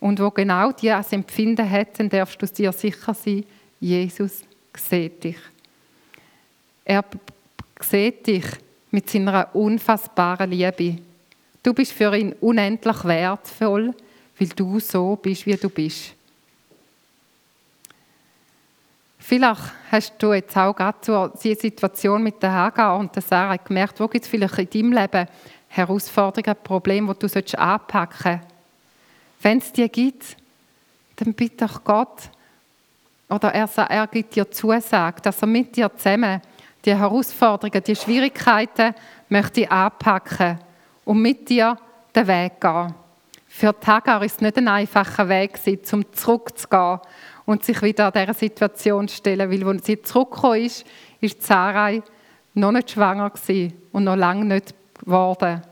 und 0.00 0.18
wo 0.18 0.30
genau 0.30 0.72
dieses 0.72 1.12
Empfinden 1.12 1.68
hat, 1.68 1.98
dann 1.98 2.08
darfst 2.08 2.42
du 2.42 2.46
dir 2.46 2.72
sicher 2.72 3.14
sein, 3.14 3.44
Jesus 3.78 4.42
sieht 4.74 5.22
dich. 5.22 5.38
Er 6.84 7.04
sieht 7.80 8.26
dich 8.26 8.46
mit 8.90 9.08
seiner 9.08 9.54
unfassbaren 9.54 10.50
Liebe. 10.50 10.98
Du 11.62 11.74
bist 11.74 11.92
für 11.92 12.16
ihn 12.16 12.34
unendlich 12.40 13.04
wertvoll, 13.04 13.94
weil 14.38 14.48
du 14.48 14.80
so 14.80 15.16
bist, 15.16 15.46
wie 15.46 15.56
du 15.56 15.68
bist. 15.68 16.14
Vielleicht 19.18 19.62
hast 19.92 20.14
du 20.18 20.32
jetzt 20.32 20.56
auch 20.56 20.74
gerade 20.74 21.00
zur 21.02 21.32
Situation 21.36 22.22
mit 22.22 22.42
der 22.42 22.52
Hagar 22.52 22.98
und 22.98 23.14
der 23.14 23.22
Sarah 23.22 23.56
gemerkt, 23.56 24.00
wo 24.00 24.08
gibt 24.08 24.24
es 24.24 24.30
vielleicht 24.30 24.58
in 24.58 24.70
deinem 24.70 24.92
Leben 24.92 25.28
Herausforderungen, 25.68 26.56
Probleme, 26.64 27.14
die 27.14 27.26
du 27.28 27.58
anpacken 27.58 28.16
solltest. 28.22 28.54
Wenn 29.42 29.58
es 29.58 29.72
die 29.72 29.88
gibt, 29.88 30.36
dann 31.16 31.32
bitte 31.34 31.68
Gott, 31.84 32.30
oder 33.28 33.54
er, 33.54 33.68
er 33.88 34.06
gibt 34.08 34.34
dir 34.34 34.50
Zusage, 34.50 35.20
dass 35.22 35.40
er 35.40 35.46
mit 35.46 35.76
dir 35.76 35.94
zusammen 35.94 36.40
die 36.84 36.96
Herausforderungen, 36.96 37.84
die 37.84 37.96
Schwierigkeiten 37.96 38.94
möchte 39.28 39.62
ich 39.62 39.70
anpacken 39.70 40.58
und 41.04 41.20
mit 41.20 41.48
dir 41.48 41.76
den 42.14 42.26
Weg 42.26 42.60
gehen. 42.60 42.94
Für 43.48 43.74
Hagar 43.84 44.22
ist 44.22 44.36
es 44.36 44.40
nicht 44.40 44.56
ein 44.56 44.68
einfacher 44.68 45.28
Weg, 45.28 45.58
um 45.92 46.12
zurückzugehen 46.12 47.00
und 47.46 47.64
sich 47.64 47.82
wieder 47.82 48.10
dieser 48.10 48.32
Situation 48.32 49.08
zu 49.08 49.16
stellen. 49.16 49.50
Weil, 49.50 49.68
als 49.68 49.86
sie 49.86 50.00
zurückgekommen 50.00 50.64
ist, 50.64 50.86
ist 51.20 51.42
Sarai 51.42 52.02
noch 52.54 52.72
nicht 52.72 52.92
schwanger 52.92 53.32
und 53.92 54.04
noch 54.04 54.16
lange 54.16 54.44
nicht 54.44 54.74
geworden. 54.98 55.62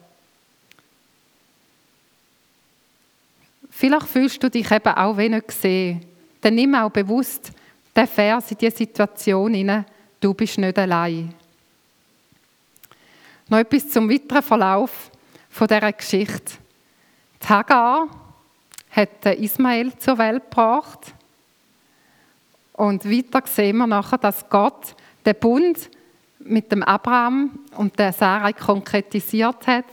Vielleicht 3.70 4.08
fühlst 4.08 4.42
du 4.42 4.50
dich 4.50 4.70
eben 4.70 4.94
auch 4.94 5.16
wenig 5.16 5.46
gesehen. 5.46 6.04
Dann 6.40 6.56
nimm 6.56 6.74
auch 6.74 6.90
bewusst 6.90 7.52
den 7.94 8.06
Vers 8.08 8.50
in 8.50 8.58
diese 8.58 8.76
Situation 8.76 9.54
hinein 9.54 9.84
du 10.20 10.34
bist 10.34 10.58
nicht 10.58 10.78
allein. 10.78 11.34
Noch 13.48 13.58
etwas 13.58 13.88
zum 13.88 14.10
weiteren 14.10 14.42
Verlauf 14.42 15.10
dieser 15.58 15.92
Geschichte. 15.92 16.58
Die 17.42 17.48
Hagar 17.48 18.08
hat 18.90 19.26
Ismael 19.26 19.96
zur 19.98 20.18
Welt 20.18 20.44
gebracht. 20.44 21.14
Und 22.74 23.04
weiter 23.04 23.42
sehen 23.46 23.78
wir 23.78 23.86
nachher, 23.86 24.18
dass 24.18 24.48
Gott 24.48 24.94
den 25.24 25.34
Bund 25.34 25.90
mit 26.38 26.70
dem 26.70 26.82
Abraham 26.82 27.58
und 27.76 27.98
der 27.98 28.12
Sarah 28.12 28.52
konkretisiert 28.52 29.66
hat 29.66 29.86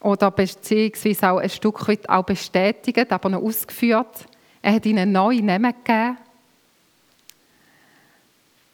oder 0.00 0.30
beziehungsweise 0.30 1.30
auch 1.30 1.38
ein 1.38 1.50
Stück 1.50 1.86
weit 1.86 2.08
auch 2.08 2.24
bestätigt, 2.24 3.12
aber 3.12 3.28
noch 3.28 3.42
ausgeführt. 3.42 4.26
Er 4.62 4.74
hat 4.74 4.86
ihnen 4.86 5.12
neue 5.12 5.42
Namen 5.42 5.74
gegeben 5.84 6.16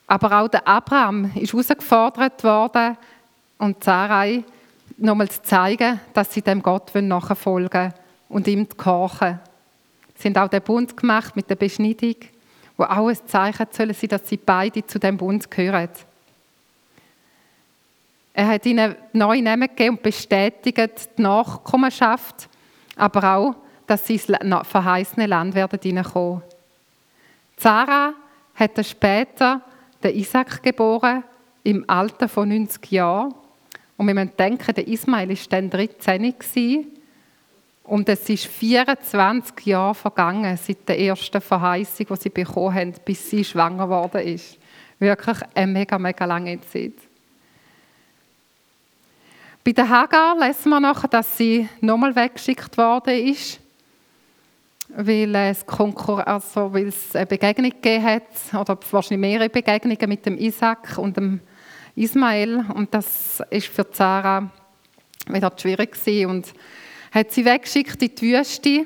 aber 0.07 0.41
auch 0.41 0.49
der 0.49 0.67
Abraham 0.67 1.33
ist 1.35 1.53
herausgefordert 1.53 2.43
worden 2.45 2.97
und 3.59 3.83
Sarai 3.83 4.45
nochmal 4.97 5.29
zu 5.29 5.43
zeigen, 5.43 6.01
dass 6.15 6.33
sie 6.33 6.43
dem 6.43 6.63
Gott 6.63 6.95
nachfolgen 6.95 7.73
wollen 7.73 7.95
und 8.29 8.47
ihm 8.47 8.69
gehorchen. 8.69 9.41
Sie 10.15 10.29
haben 10.29 10.37
auch 10.37 10.49
den 10.49 10.63
Bund 10.63 10.97
gemacht 10.97 11.37
mit 11.37 11.51
der 11.51 11.57
Beschneidung, 11.57 12.17
wo 12.77 12.85
auch 12.85 13.09
ein 13.09 13.19
Zeichen 13.27 13.67
sollen 13.71 13.95
sein, 13.95 14.09
dass 14.09 14.29
sie 14.29 14.37
beide 14.37 14.87
zu 14.87 14.99
dem 14.99 15.17
Bund 15.17 15.51
gehören. 15.51 15.89
Er 18.33 18.49
hat 18.49 18.67
ihnen 18.67 18.95
neue 19.13 19.43
Namen 19.43 19.69
gegeben 19.69 19.97
und 19.97 20.03
bestätigt 20.03 21.09
die 21.17 21.23
Nachkommenschaft, 21.23 22.49
aber 22.95 23.37
auch, 23.37 23.55
dass 23.87 24.07
sie 24.07 24.15
ins 24.15 24.27
verheißene 24.69 25.27
Land 25.27 25.55
werden 25.55 25.79
hineinkommen. 25.83 26.43
Sarah 27.57 28.13
hat 28.55 28.87
später 28.87 29.63
den 30.03 30.17
Isaac 30.17 30.63
geboren, 30.63 31.25
im 31.63 31.85
Alter 31.89 32.29
von 32.29 32.49
90 32.49 32.93
Jahren. 32.93 33.35
Und 33.97 34.07
wir 34.07 34.25
denken, 34.27 34.75
der 34.75 34.87
Ismail 34.87 35.29
war 35.29 35.37
dann 35.51 35.71
13 35.71 36.87
und 37.85 38.09
es 38.09 38.29
ist 38.29 38.47
24 38.47 39.67
Jahre 39.67 39.95
vergangen 39.95 40.57
seit 40.57 40.89
der 40.89 40.99
ersten 40.99 41.41
Verheißung, 41.41 42.07
die 42.11 42.17
sie 42.17 42.31
bekommen 42.31 42.75
haben, 42.75 42.95
bis 43.05 43.31
sie 43.31 43.45
schwanger 43.45 43.85
geworden 43.85 44.23
ist. 44.23 44.59
Wirklich 44.99 45.39
eine 45.55 45.73
mega, 45.73 45.99
mega 45.99 46.25
lange 46.25 46.61
Zeit. 46.63 46.95
Bei 49.65 49.73
der 49.73 49.89
Hagar 49.89 50.39
lesen 50.39 50.71
wir 50.71 50.81
nachher, 50.81 51.09
dass 51.09 51.37
sie 51.37 51.69
nochmal 51.81 52.15
weggeschickt 52.15 52.77
worden 52.77 53.19
ist, 53.29 53.61
weil 54.89 55.35
es, 55.35 55.67
Konkur 55.67 56.27
also 56.27 56.73
weil 56.73 56.89
es 56.89 57.15
eine 57.15 57.27
Begegnung 57.27 57.71
gegeben 57.71 58.05
hat, 58.05 58.23
oder 58.55 58.79
wahrscheinlich 58.91 59.21
mehrere 59.21 59.49
Begegnungen 59.49 60.09
mit 60.09 60.25
dem 60.25 60.39
Isaac 60.39 60.99
und 60.99 61.17
dem 61.17 61.41
Ismael. 61.95 62.65
Und 62.75 62.93
das 62.95 63.43
ist 63.51 63.69
für 63.69 63.87
Sarah 63.91 64.51
wieder 65.29 65.53
schwierig 65.57 65.93
gewesen. 65.93 66.31
Und 66.31 66.53
hat 67.13 67.33
sie 67.33 67.45
weggeschickt 67.45 68.01
in 68.03 68.15
die 68.15 68.33
Wüste. 68.33 68.85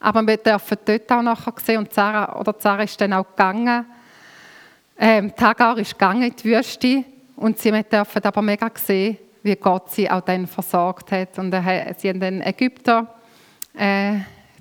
Aber 0.00 0.26
wir 0.26 0.36
dürfen 0.36 0.78
dort 0.84 1.10
auch 1.12 1.22
nachher 1.22 1.54
sehen, 1.64 1.78
und 1.78 1.92
Sarah, 1.92 2.38
oder 2.38 2.54
Sarah 2.58 2.82
ist 2.84 3.00
dann 3.00 3.12
auch 3.12 3.26
gegangen. 3.26 3.84
Ähm, 4.98 5.34
Tagar 5.34 5.78
ist 5.78 5.92
gegangen 5.92 6.22
in 6.22 6.34
die 6.34 6.44
Wüste 6.44 7.04
und 7.36 7.58
sie 7.58 7.70
dürfen 7.70 8.24
aber 8.24 8.42
mega 8.42 8.68
sehen, 8.74 9.16
wie 9.44 9.54
Gott 9.54 9.90
sie 9.92 10.10
auch 10.10 10.22
dann 10.22 10.48
versorgt 10.48 11.12
hat. 11.12 11.38
Und 11.38 11.52
sie 11.52 12.08
haben 12.08 12.20
den 12.20 12.42
Ägypter 12.42 13.14
äh, 13.76 14.18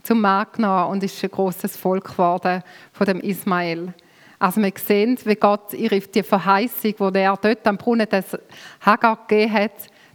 zum 0.07 0.21
Mann 0.21 0.47
genommen 0.53 0.91
und 0.91 1.03
ist 1.03 1.21
ein 1.21 1.29
großes 1.29 1.75
Volk 1.75 2.11
geworden 2.11 2.63
von 2.93 3.05
dem 3.05 3.19
Ismael. 3.19 3.93
Also 4.39 4.61
wir 4.61 4.71
sehen, 4.75 5.17
wie 5.25 5.35
Gott 5.35 5.73
ihre, 5.73 5.99
die 5.99 6.23
Verheißung, 6.23 6.93
die 7.13 7.19
er 7.19 7.35
dort 7.35 7.67
am 7.67 7.77
Brunnen 7.77 8.07
des 8.07 8.37
Hagar 8.79 9.17
gegeben 9.27 9.53
hat, 9.53 9.71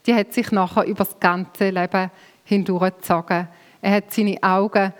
die 0.07 0.15
hat 0.15 0.33
sich 0.33 0.51
nachher 0.51 0.85
über 0.85 1.05
das 1.05 1.21
ganze 1.21 1.69
Leben 1.69 2.11
hindurchgezogen. 2.45 3.49
Er 3.83 3.93
hat 3.97 4.13
seine 4.13 4.43
Augen 4.43 4.95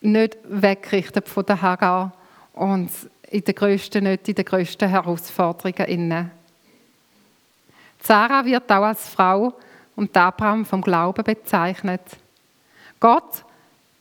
nicht 0.00 0.38
weggerichtet 0.44 1.28
von 1.28 1.44
der 1.44 1.60
Hagar 1.60 2.12
und 2.54 2.90
in 3.28 3.44
der 3.44 3.54
grössten, 3.54 4.04
nicht 4.04 4.28
in 4.28 4.34
den 4.34 4.44
grössten 4.46 4.88
Herausforderungen 4.88 5.88
inne. 5.88 6.30
Sarah 8.00 8.46
wird 8.46 8.72
auch 8.72 8.84
als 8.84 9.10
Frau 9.10 9.52
und 9.94 10.16
Abraham 10.16 10.64
vom 10.64 10.80
Glauben 10.80 11.22
bezeichnet. 11.22 12.00
Gott 12.98 13.44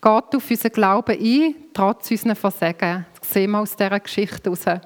geht 0.02 0.36
auf 0.36 0.50
unseren 0.50 0.72
Glauben 0.72 1.18
ein, 1.20 1.56
trotz 1.74 2.12
unseren 2.12 2.36
Versagen. 2.36 3.06
Das 3.20 3.34
sehen 3.34 3.52
wir 3.52 3.60
aus 3.60 3.76
dieser 3.76 4.00
Geschichte 4.00 4.50
heraus. 4.50 4.82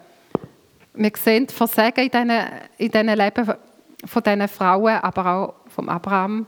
Wir 0.96 1.12
sehen 1.16 1.48
die 1.48 1.54
Versagen 1.54 2.04
in 2.06 2.90
diesen, 2.90 3.08
in 3.10 3.18
Leben 3.18 3.54
von 4.06 4.24
diesen 4.24 4.48
Frauen, 4.48 4.98
aber 4.98 5.26
auch 5.26 5.54
von 5.70 5.90
Abraham. 5.90 6.48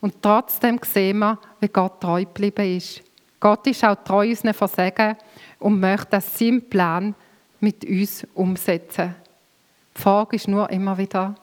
Und 0.00 0.20
trotzdem 0.20 0.78
sehen 0.82 1.18
wir, 1.18 1.38
wie 1.60 1.68
Gott 1.68 2.00
treu 2.00 2.24
geblieben 2.24 2.76
ist. 2.76 3.02
Gott 3.40 3.66
ist 3.66 3.84
auch 3.84 3.96
treu 4.04 4.28
unseren 4.28 4.54
Versagen 4.54 5.16
und 5.58 5.80
möchte 5.80 6.10
das 6.10 6.38
seinen 6.38 6.68
Plan 6.68 7.14
mit 7.60 7.84
uns 7.84 8.26
umsetzen. 8.34 9.14
Die 9.96 10.02
Frage 10.02 10.36
ist 10.36 10.48
nur 10.48 10.68
immer 10.70 10.96
wieder, 10.98 11.34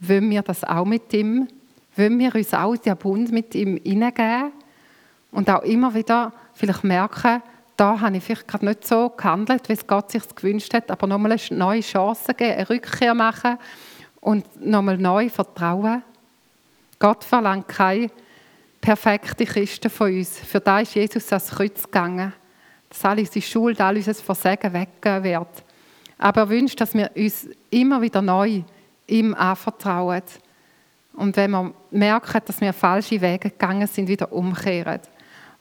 wollen 0.00 0.30
wir 0.30 0.42
das 0.42 0.62
auch 0.64 0.84
mit 0.84 1.12
ihm? 1.12 1.48
Wollen 1.96 2.18
wir 2.18 2.34
uns 2.34 2.52
auch 2.52 2.74
in 2.74 2.80
den 2.82 2.96
Bund 2.96 3.32
mit 3.32 3.54
ihm 3.54 3.80
hineingeben? 3.82 4.52
Und 5.30 5.50
auch 5.50 5.62
immer 5.62 5.94
wieder 5.94 6.32
vielleicht 6.54 6.84
merken, 6.84 7.42
da 7.76 8.00
habe 8.00 8.16
ich 8.16 8.24
vielleicht 8.24 8.48
gerade 8.48 8.64
nicht 8.64 8.86
so 8.86 9.10
gehandelt, 9.10 9.68
wie 9.68 9.74
es 9.74 9.86
Gott 9.86 10.10
sich 10.10 10.22
gewünscht 10.34 10.72
hat, 10.72 10.90
aber 10.90 11.06
nochmal 11.06 11.32
eine 11.32 11.58
neue 11.58 11.80
Chance 11.82 12.32
geben, 12.34 12.54
eine 12.54 12.70
Rückkehr 12.70 13.14
machen 13.14 13.58
und 14.20 14.64
nochmal 14.64 14.96
neu 14.96 15.28
vertrauen. 15.28 16.02
Gott 16.98 17.22
verlangt 17.22 17.68
keine 17.68 18.10
perfekte 18.80 19.44
Christen 19.44 19.90
von 19.90 20.12
uns. 20.12 20.38
Für 20.38 20.60
da 20.60 20.80
ist 20.80 20.94
Jesus 20.94 21.30
ans 21.32 21.50
Kreuz 21.50 21.82
gegangen, 21.82 22.32
dass 22.88 23.04
all 23.04 23.18
unsere 23.18 23.42
Schuld, 23.42 23.80
all 23.80 23.96
unser 23.96 24.14
Versagen 24.14 24.72
weggehen 24.72 25.22
wird. 25.24 25.64
Aber 26.18 26.42
er 26.42 26.48
wünscht, 26.48 26.80
dass 26.80 26.94
wir 26.94 27.10
uns 27.14 27.48
immer 27.68 28.00
wieder 28.00 28.22
neu 28.22 28.62
ihm 29.06 29.34
anvertrauen. 29.34 30.22
Und 31.12 31.36
wenn 31.36 31.50
wir 31.50 31.74
merken, 31.90 32.40
dass 32.44 32.60
wir 32.60 32.72
falsche 32.72 33.20
Wege 33.20 33.50
gegangen 33.50 33.86
sind, 33.86 34.08
wieder 34.08 34.32
umkehren. 34.32 35.00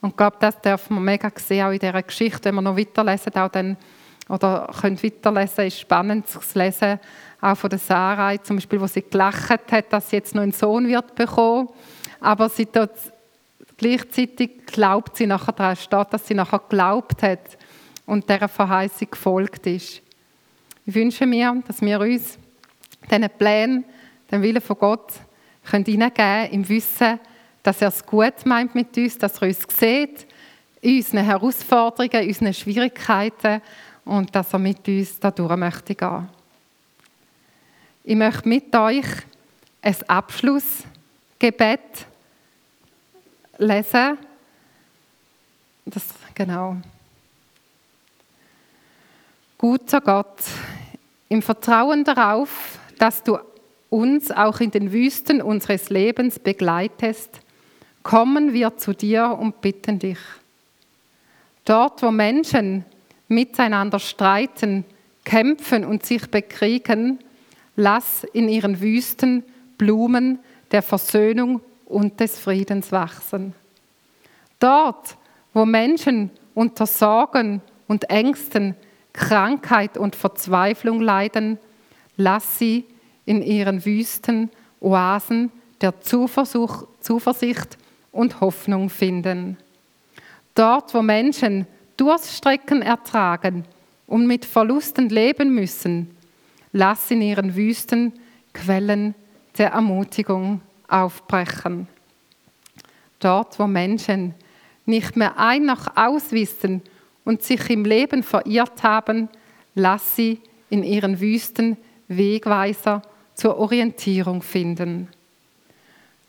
Und 0.02 0.10
ich 0.12 0.18
glaube, 0.18 0.38
das 0.40 0.60
dürfen 0.62 0.96
wir 0.96 1.02
mega 1.02 1.32
sehen, 1.36 1.66
auch 1.66 1.72
in 1.72 1.80
dieser 1.80 2.04
Geschichte. 2.04 2.46
Wenn 2.46 2.56
wir 2.56 2.62
noch 2.62 2.78
weiterlesen, 2.78 3.36
auch 3.36 3.50
dann, 3.50 3.78
oder 4.30 4.72
können 4.80 5.02
weiterlesen, 5.02 5.66
ist 5.66 5.80
spannend 5.80 6.28
zu 6.28 6.40
lesen, 6.54 7.00
auch 7.42 7.56
von 7.56 7.70
der 7.70 7.80
Sarah, 7.80 8.42
zum 8.42 8.58
Beispiel, 8.58 8.82
wo 8.82 8.88
sie 8.88 9.04
gelacht 9.04 9.72
hat, 9.72 9.94
dass 9.94 10.10
sie 10.10 10.18
jetzt 10.18 10.36
noch 10.36 10.42
einen 10.42 10.52
Sohn 10.52 10.88
wird 10.88 11.16
bekommen. 11.16 11.70
Aber 12.20 12.50
sie 12.50 12.66
dort 12.66 12.92
gleichzeitig 13.78 14.66
glaubt 14.66 15.18
sie 15.18 15.28
nachher 15.28 15.52
daran, 15.52 15.76
steht, 15.76 16.14
dass 16.14 16.28
sie 16.28 16.34
nachher 16.34 16.60
geglaubt 16.60 17.22
hat 17.24 17.58
und 18.06 18.30
dieser 18.30 18.48
Verheißung 18.48 19.10
gefolgt 19.12 19.68
ist. 19.68 20.02
Ich 20.86 20.96
wünsche 20.96 21.26
mir, 21.26 21.62
dass 21.68 21.82
wir 21.82 22.00
uns 22.00 22.38
diesen 23.10 23.30
Plänen, 23.38 23.86
den 24.32 24.42
Willen 24.42 24.62
von 24.62 24.78
Gott, 24.78 25.14
hineingeben 25.70 26.14
können, 26.14 26.52
im 26.52 26.70
Wissen, 26.70 27.20
dass 27.66 27.82
er 27.82 27.88
es 27.88 28.06
gut 28.06 28.46
meint 28.46 28.76
mit 28.76 28.96
uns, 28.96 29.18
dass 29.18 29.42
er 29.42 29.48
uns 29.48 29.60
sieht, 29.76 30.28
unseren 30.84 31.26
Herausforderungen, 31.26 32.28
unseren 32.28 32.54
Schwierigkeiten 32.54 33.60
und 34.06 34.36
dass 34.36 34.54
er 34.54 34.60
mit 34.60 34.88
uns 34.88 35.20
da 35.20 35.32
durch 35.32 35.56
möchte 35.56 35.96
gehen. 35.96 36.30
Ich 38.04 38.16
möchte 38.16 38.48
mit 38.48 38.76
euch 38.76 39.08
ein 39.82 39.96
Abschlussgebet 40.08 42.06
lesen. 43.58 44.20
Das, 45.86 46.04
genau. 46.36 46.78
Guter 49.58 50.02
Gott, 50.02 50.44
im 51.30 51.42
Vertrauen 51.42 52.04
darauf, 52.04 52.78
dass 53.00 53.24
du 53.24 53.40
uns 53.90 54.30
auch 54.30 54.60
in 54.60 54.70
den 54.70 54.92
Wüsten 54.92 55.42
unseres 55.42 55.90
Lebens 55.90 56.38
begleitest, 56.38 57.42
kommen 58.06 58.54
wir 58.54 58.78
zu 58.78 58.94
dir 58.94 59.36
und 59.38 59.62
bitten 59.62 59.98
dich. 59.98 60.20
Dort, 61.66 62.04
wo 62.04 62.12
Menschen 62.12 62.86
miteinander 63.28 63.98
streiten, 63.98 64.86
kämpfen 65.24 65.84
und 65.84 66.06
sich 66.06 66.30
bekriegen, 66.30 67.18
lass 67.76 68.24
in 68.24 68.48
ihren 68.48 68.80
Wüsten 68.80 69.44
Blumen 69.80 70.38
der 70.72 70.84
Versöhnung 70.84 71.62
und 71.88 72.20
des 72.20 72.38
Friedens 72.38 72.92
wachsen. 72.92 73.56
Dort, 74.60 75.18
wo 75.52 75.66
Menschen 75.66 76.30
unter 76.54 76.86
Sorgen 76.86 77.60
und 77.88 78.12
Ängsten, 78.12 78.76
Krankheit 79.14 79.98
und 79.98 80.16
Verzweiflung 80.16 81.02
leiden, 81.02 81.58
lass 82.18 82.60
sie 82.60 82.86
in 83.26 83.42
ihren 83.42 83.84
Wüsten 83.84 84.52
Oasen 84.80 85.52
der 85.82 86.00
Zuversicht 86.02 87.78
und 88.16 88.40
Hoffnung 88.40 88.90
finden. 88.90 89.58
Dort, 90.56 90.94
wo 90.94 91.02
Menschen 91.02 91.68
Durststrecken 91.98 92.82
ertragen 92.82 93.66
und 94.08 94.26
mit 94.26 94.46
Verlusten 94.46 95.10
leben 95.10 95.54
müssen, 95.54 96.16
lass 96.72 97.12
in 97.12 97.22
ihren 97.22 97.56
Wüsten 97.56 98.14
Quellen 98.54 99.16
der 99.58 99.72
Ermutigung 99.72 100.62
aufbrechen. 100.88 101.88
Dort, 103.20 103.60
wo 103.60 103.68
Menschen 103.68 104.34
nicht 104.86 105.16
mehr 105.16 105.38
ein 105.38 105.66
nach 105.66 105.98
auswissen 105.98 106.82
und 107.26 107.44
sich 107.44 107.70
im 107.70 107.84
Leben 107.84 108.24
verirrt 108.24 108.84
haben, 108.84 109.30
lass 109.74 110.16
sie 110.16 110.40
in 110.70 110.84
ihren 110.84 111.20
Wüsten 111.20 111.78
Wegweiser 112.08 113.02
zur 113.34 113.58
Orientierung 113.58 114.42
finden. 114.42 115.10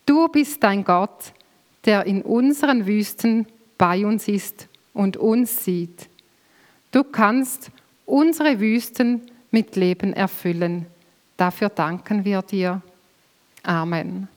Du 0.04 0.28
bist 0.28 0.64
ein 0.64 0.84
Gott, 0.84 1.32
der 1.86 2.04
in 2.06 2.22
unseren 2.22 2.86
Wüsten 2.86 3.46
bei 3.78 4.04
uns 4.04 4.28
ist 4.28 4.68
und 4.92 5.16
uns 5.16 5.64
sieht. 5.64 6.08
Du 6.90 7.04
kannst 7.04 7.70
unsere 8.04 8.60
Wüsten 8.60 9.22
mit 9.50 9.76
Leben 9.76 10.12
erfüllen. 10.12 10.86
Dafür 11.36 11.68
danken 11.68 12.24
wir 12.24 12.42
dir. 12.42 12.82
Amen. 13.62 14.28